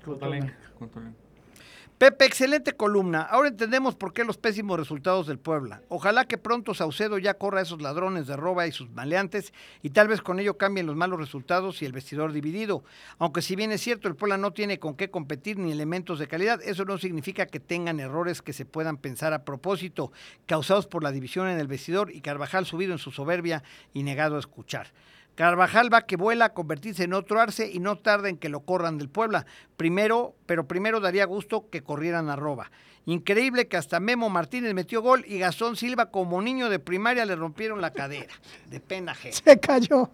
[1.98, 3.24] Pepe, excelente columna.
[3.24, 5.82] Ahora entendemos por qué los pésimos resultados del Puebla.
[5.90, 9.90] Ojalá que pronto Saucedo ya corra a esos ladrones de roba y sus maleantes y
[9.90, 12.84] tal vez con ello cambien los malos resultados y el vestidor dividido.
[13.18, 16.28] Aunque si bien es cierto el Puebla no tiene con qué competir ni elementos de
[16.28, 20.12] calidad, eso no significa que tengan errores que se puedan pensar a propósito,
[20.46, 23.64] causados por la división en el vestidor y Carvajal subido en su soberbia
[23.96, 24.92] y negado a escuchar.
[25.38, 28.62] Carvajal va que vuela a convertirse en otro Arce y no tarda en que lo
[28.62, 29.46] corran del Puebla.
[29.78, 32.72] Primero, pero primero daría gusto que corrieran a Roba.
[33.08, 37.38] Increíble que hasta Memo Martínez metió gol y Gastón Silva como niño de primaria le
[37.38, 38.34] rompieron la cadera.
[38.70, 39.34] De pena ajena.
[39.46, 40.10] Se cayó.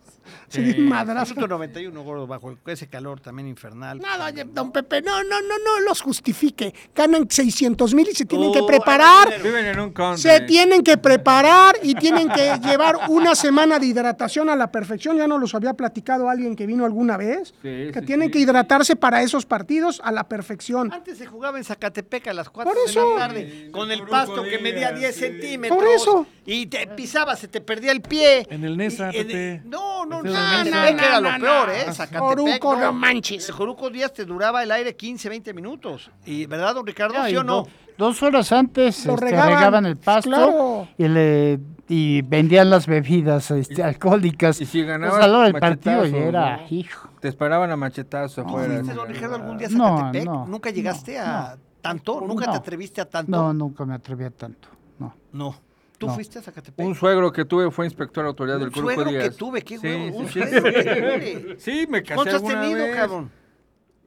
[0.48, 1.34] Se dio un madrazo.
[1.34, 4.00] 191 gordo bajo ese calor también infernal.
[4.00, 6.74] Nada, oye, don Pepe, no, no, no, no los justifique.
[6.96, 9.42] Ganan 600 mil y se tienen que Oh, preparar.
[9.42, 10.22] Viven en un country.
[10.22, 15.18] Se tienen que preparar y tienen que llevar una semana de hidratación a la perfección.
[15.18, 17.50] Ya nos los había platicado alguien que vino alguna vez.
[17.64, 18.34] Sí, que sí, tienen sí.
[18.34, 20.94] que hidratarse para esos partidos a la perfección.
[20.94, 23.14] Antes se jugaba en Zacatepec a las 4 Eso.
[23.18, 25.22] la tarde, con el pasto que medía día, 10 sí.
[25.22, 25.78] centímetros.
[25.80, 26.26] Por eso.
[26.46, 28.46] Y te pisaba, se te perdía el pie.
[28.50, 29.70] En el Nesa, Y- en-.
[29.70, 30.30] No, no, no.
[30.30, 31.06] Es el Zacatepec Nesa.
[31.06, 31.74] era No, lo no, peor, no.
[31.74, 31.94] ¿eh?
[31.94, 32.20] Zacatepec.
[32.22, 33.48] Joruco, no manches.
[33.50, 36.12] El Joruco Díaz te duraba el aire 15, 20 minutos.
[36.26, 37.14] ¿Y verdad, don Ricardo?
[37.18, 37.54] No, ¿Sí y o no?
[37.64, 37.68] do-
[37.98, 40.88] dos horas antes Lo este, regaban, regaban, el pasto claro.
[40.98, 41.60] y le
[41.90, 44.60] y vendían las bebidas este, alcohólicas.
[44.62, 46.64] y si ganabas, Pues, a del partido y era, ¿no?
[46.70, 47.10] hijo.
[47.20, 48.76] Te esperaban a machetazos afuera.
[48.76, 50.26] ¿Fuiste, don Ricardo, algún día a No, Zacatepec?
[50.26, 52.22] no, ¿Nunca llegaste a tanto?
[52.22, 52.58] ¿Nunca te No.
[52.58, 53.30] atreviste a tanto?
[53.32, 54.70] No, nunca me atreví a tanto.
[54.98, 55.14] No.
[55.34, 55.56] No.
[56.00, 56.16] ¿Tú No.
[56.16, 56.84] fuiste a Zacatepec?
[56.86, 59.24] Un suegro que tuve fue inspector de autoridad del Un Grupo suegro Díaz.
[59.24, 60.06] que tuve, qué Sí, huevo.
[60.12, 60.40] sí, Un sí.
[60.50, 61.56] suegro que tuve.
[61.60, 62.96] Sí, me casé ¿Cuántos has tenido, vez.
[62.96, 63.32] cabrón?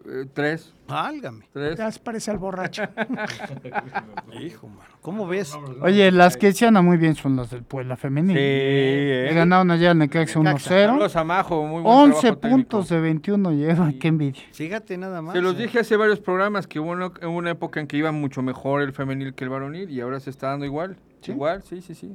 [0.09, 1.45] Eh, tres, Válgame.
[1.53, 1.77] tres.
[1.79, 2.83] Ya se parece al borracho.
[4.41, 4.91] Hijo, mano.
[5.01, 5.53] ¿Cómo ves?
[5.83, 8.37] Oye, las que se andan muy bien son las del Puebla femenil.
[8.37, 9.35] Sí, Le eh.
[9.35, 10.75] ganaron allá en Necaxa Necaxa.
[10.75, 10.87] 1-0.
[10.87, 12.69] Carlos Amajo, muy buen 11 trabajo técnico.
[12.71, 13.93] puntos de 21 lleva.
[14.01, 14.43] Qué envidia.
[14.53, 15.35] Fíjate nada más.
[15.35, 15.63] Se los eh.
[15.63, 18.93] dije hace varios programas que hubo una, una época en que iba mucho mejor el
[18.93, 20.97] femenil que el varonil y ahora se está dando igual.
[21.27, 22.15] Igual, sí, sí, sí.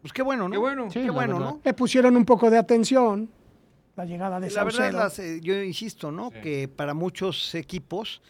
[0.00, 0.52] Pues qué bueno, ¿no?
[0.52, 0.90] Qué bueno.
[0.90, 1.50] Sí, Qué bueno, verdad.
[1.52, 1.60] ¿no?
[1.64, 3.28] Le pusieron un poco de atención.
[3.98, 6.30] La llegada de La verdad, las, eh, yo insisto, ¿no?
[6.30, 8.22] Que para muchos equipos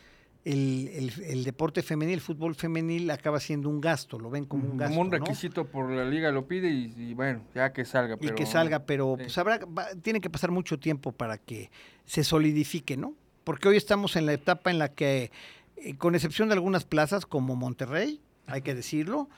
[0.46, 4.64] el, el- el deporte femenil, el fútbol femenil acaba siendo un gasto, lo ven como
[4.70, 5.18] un gasto, Como un ¿no?
[5.18, 8.16] requisito por la liga lo pide y, y bueno, ya que salga.
[8.18, 9.24] Y que salga, pero sí.
[9.24, 11.70] pues habrá, va- tiene que pasar mucho tiempo para que
[12.06, 13.14] se solidifique, ¿no?
[13.44, 15.30] Porque hoy estamos en la etapa en la que,
[15.76, 19.28] eh, con excepción de algunas plazas como Monterrey, hay que decirlo,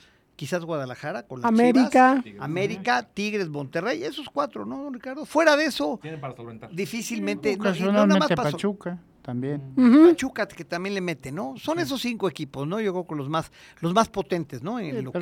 [0.41, 2.19] quizás Guadalajara con las América.
[2.23, 5.23] Chivas, América, Tigres, Monterrey, esos cuatro, ¿no, don Ricardo?
[5.23, 6.71] Fuera de eso, Tienen para solventar.
[6.73, 8.51] difícilmente, no, no nada más pasó.
[8.57, 9.61] Pachuca también.
[10.09, 11.53] Pachuca que también le mete, ¿no?
[11.57, 12.81] Son esos cinco equipos, ¿no?
[12.81, 14.79] Yo creo que los más, los más potentes, ¿no?
[14.79, 15.21] En Sí, lo que a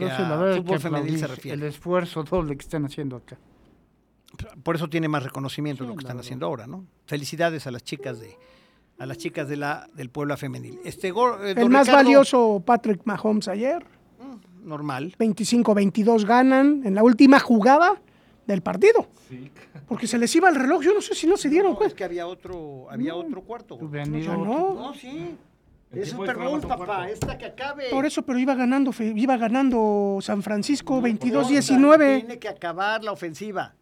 [0.53, 1.57] que fútbol femenil se refiere.
[1.57, 3.37] El esfuerzo doble que están haciendo acá.
[4.63, 6.25] Por eso tiene más reconocimiento Sí, lo que están verdad.
[6.27, 6.85] haciendo ahora, ¿no?
[7.07, 8.37] Felicidades a las chicas de
[8.99, 10.79] a las chicas de la del pueblo femenil.
[10.85, 13.85] Este gol, eh, El más Ricardo, valioso, Patrick Mahomes ayer.
[14.69, 15.15] Normal.
[15.19, 18.01] 25-22 ganan en la última jugada
[18.47, 19.07] del partido.
[19.87, 20.81] Porque se les iba el reloj.
[20.83, 21.93] Yo no sé si no se dieron No, cuenta.
[21.93, 23.77] es que había otro, había otro cuarto.
[23.91, 24.73] Ya ido no.
[24.75, 25.35] No, sí.
[25.91, 26.85] El Es Super Bowl, papá.
[26.85, 27.03] cuarto.
[27.05, 27.89] Esta que acabe.
[27.89, 32.19] Por eso, pero iba ganando, iba ganando San Francisco No, 22-19.
[32.19, 33.73] Tiene que acabar la ofensiva.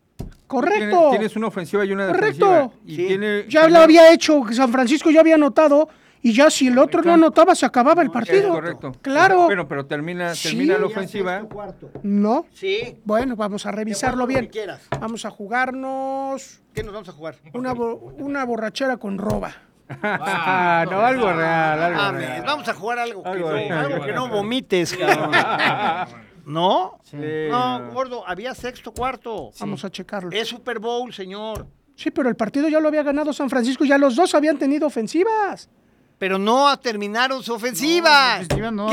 [0.47, 1.09] Correcto.
[1.11, 2.45] Tienes, una ofensiva y una Correcto.
[2.47, 2.71] defensiva.
[2.85, 3.07] Y Sí.
[3.07, 5.89] tiene, Ya lo había hecho, San Francisco ya había anotado.
[6.21, 8.49] Y ya si el otro no anotaba, se acababa el Es partido.
[8.51, 8.91] correcto.
[9.01, 9.45] Claro.
[9.45, 10.49] Bueno, pero termina, Sí.
[10.49, 11.47] termina la ofensiva.
[12.03, 12.45] No.
[12.53, 12.99] Sí.
[13.05, 14.49] Bueno, vamos a revisarlo bien.
[14.49, 14.67] que.
[14.99, 17.35] Vamos a jugarnos ¿Qué nos vamos a jugar?
[17.53, 19.53] una, bo- una borrachera con roba.
[20.01, 22.43] Ah, no, algo real, algo real.
[22.45, 23.85] vamos a jugar algo que, Algo no, real.
[23.93, 25.31] algo que no vomites, cabrón.
[26.45, 26.99] ¿No?
[27.03, 27.17] Sí,
[27.49, 27.91] No, no.
[27.93, 29.51] gordo, había sexto, cuarto.
[29.59, 30.29] Vamos a checarlo.
[30.31, 31.67] Es Super Bowl, señor.
[31.95, 34.87] Sí, pero el partido ya lo había ganado San Francisco, ya los dos habían tenido
[34.87, 35.69] ofensivas.
[36.17, 38.39] Pero no terminaron su ofensiva.
[38.59, 38.89] No, no.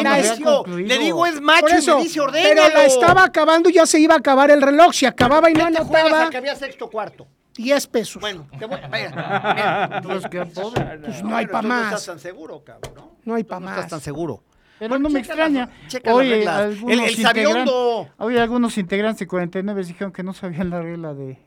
[0.77, 3.87] Le digo es macho Por y eso, me dice pero la estaba acabando y ya
[3.87, 4.93] se iba a acabar el reloj.
[4.93, 7.27] Si acababa y no ¿Qué te juegas anotaba, a que había sexto, cuarto?
[7.57, 8.21] 10 pesos.
[8.21, 8.79] Bueno, te voy
[10.31, 10.99] que pobre.
[11.05, 11.85] pues no hay para tú No más.
[11.87, 13.13] estás tan seguro, cabrón, ¿no?
[13.25, 13.75] No hay Tú pa' No más.
[13.77, 14.43] estás tan seguro.
[14.79, 15.71] Pero no me extraña.
[16.11, 21.39] Oye, algunos El- Oye, algunos integrantes de 49 dijeron que no sabían la regla de,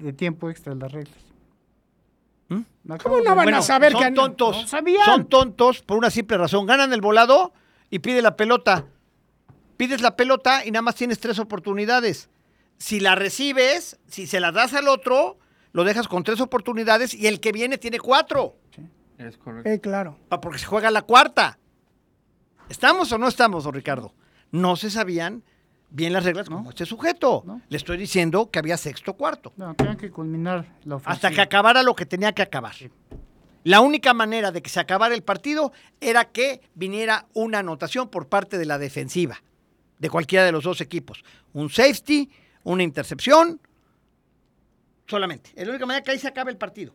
[0.00, 1.14] de tiempo extra, las reglas.
[2.52, 2.92] ¿Mm?
[3.02, 4.56] ¿Cómo no van Bueno, a saber son que tontos.
[4.62, 5.04] no sabían.
[5.04, 6.66] Son tontos por una simple razón.
[6.66, 7.52] Ganan el volado
[7.90, 8.86] y pide la pelota.
[9.76, 12.28] Pides la pelota y nada más tienes tres oportunidades.
[12.78, 15.38] Si la recibes, si se la das al otro,
[15.72, 18.56] lo dejas con tres oportunidades y el que viene tiene cuatro.
[19.18, 19.68] Es correcto.
[19.70, 20.18] Eh, claro.
[20.28, 21.58] pa- Porque se juega la cuarta.
[22.68, 24.14] ¿Estamos o no estamos, don Ricardo?
[24.50, 25.44] No se sabían
[25.92, 27.42] bien las reglas como este sujeto.
[27.46, 27.60] No.
[27.68, 29.52] Le estoy diciendo que había sexto cuarto.
[29.56, 31.12] No, tenían que culminar la ofensiva.
[31.12, 32.74] hasta que acabara lo que tenía que acabar.
[33.64, 38.28] La única manera de que se acabara el partido era que viniera una anotación por
[38.28, 39.40] parte de la defensiva
[39.98, 41.22] de cualquiera de los dos equipos.
[41.52, 42.28] Un safety,
[42.64, 43.60] una intercepción,
[45.06, 45.50] solamente.
[45.54, 46.92] Es la única manera que ahí se acabe el partido.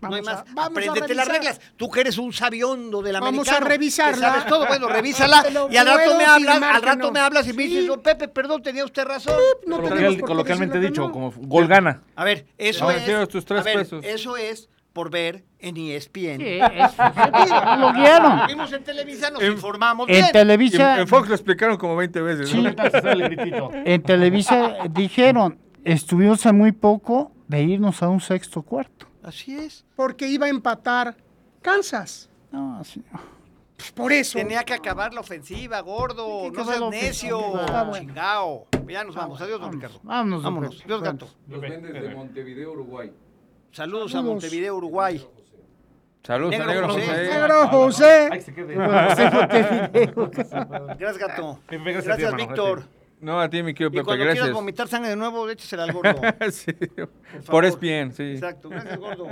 [0.00, 0.50] No hay Vamos más.
[0.50, 1.60] a- vamos a las reglas.
[1.76, 3.66] Tú que eres un sabiondo del Vamos americano.
[3.66, 4.28] a revisarla.
[4.30, 4.66] sabes todo.
[4.66, 5.44] Bueno, revísala.
[5.70, 7.12] Y al rato me hablas, al rato no.
[7.12, 7.68] me hablas y me Sí.
[7.76, 9.36] dices, "Oh, Pepe, perdón, tenía usted razón.
[9.66, 11.12] No Coloquial- coloquialmente dicho, no.
[11.12, 12.02] como gol gana.
[12.16, 13.02] A ver, eso No, es.
[13.04, 14.04] quiero tus tres a ver, pesos.
[14.04, 16.38] Eso es por ver en ESPN.
[16.40, 16.58] Sí,
[17.78, 18.46] lo guiaron.
[18.48, 20.26] Vimos en Televisa, nos En- informamos En bien.
[20.32, 22.48] Televisa, en Fox lo explicaron como 20 veces.
[22.48, 22.64] Sí.
[23.84, 29.06] en Televisa dijeron, estuvimos a muy poco de irnos a un sexto cuarto.
[29.30, 29.84] Así es.
[29.96, 31.16] Porque iba a empatar
[31.62, 32.28] Kansas.
[32.50, 33.02] No, así-
[33.76, 34.36] Pues por eso.
[34.38, 36.50] Tenía que acabar la ofensiva, gordo.
[36.52, 37.56] No seas necio.
[37.56, 38.06] Ah, bueno.
[38.08, 38.66] Chingao.
[38.88, 39.40] Ya nos vamos.
[39.40, 40.00] Adiós, don Vámonos, Ricardo.
[40.02, 40.84] vámonos, Vámonos.
[40.84, 41.28] Dios gato.
[41.48, 43.12] Los vendes de Montevideo, Uruguay.
[43.70, 44.22] Saludos a.
[44.22, 45.24] Montevideo, Uruguay.
[46.22, 47.06] Saludos, Negro negro José.
[47.06, 47.30] José.
[47.30, 48.28] Negro José.
[48.32, 48.74] Ay, se quede.
[48.74, 49.32] Gracias,
[51.18, 51.60] gato.
[51.68, 52.84] Gracias a Víctor.
[53.20, 54.54] No, a ti, mi querido Y Pepe, cuando quieras gracias.
[54.54, 56.20] vomitar sangre de nuevo, échesela al gordo.
[56.50, 56.72] Sí,
[57.46, 57.64] Por.
[57.64, 58.22] ESPN, sí.
[58.32, 58.68] Exacto.
[58.70, 59.28] Gracias, gordo.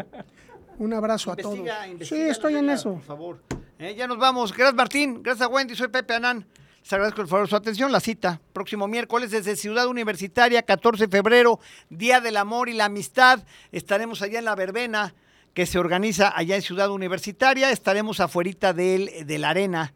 [0.79, 1.57] Un abrazo a todos.
[1.57, 2.93] Investiga, Sí, estoy en eso.
[2.95, 3.43] Por favor.
[3.79, 4.53] Eh, ya nos vamos.
[4.53, 5.23] Gracias, Martín.
[5.23, 5.75] Gracias a Wendy.
[5.75, 6.47] Soy Pepe Anán.
[6.83, 7.91] Les agradezco el favor de su atención.
[7.91, 11.59] La cita, próximo miércoles desde Ciudad Universitaria, 14 de febrero,
[11.91, 13.41] Día del Amor y la Amistad.
[13.73, 15.15] Estaremos allá en la verbena
[15.55, 17.71] que se organiza allá en Ciudad Universitaria.
[17.73, 19.93] Estaremos afuerita del, de la arena,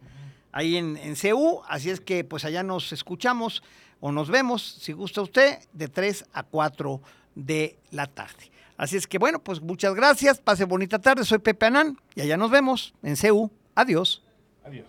[0.51, 1.63] ahí en, en CU.
[1.69, 3.63] Así es que pues allá nos escuchamos
[4.03, 7.01] o nos vemos, si gusta usted, de 3 a 4
[7.37, 8.51] de la tarde.
[8.77, 10.41] Así es que bueno, pues muchas gracias.
[10.41, 11.25] Pase bonita tarde.
[11.25, 13.49] Soy Pepe Anán y allá nos vemos en CU.
[13.77, 14.21] Adiós.
[14.65, 14.87] Adiós.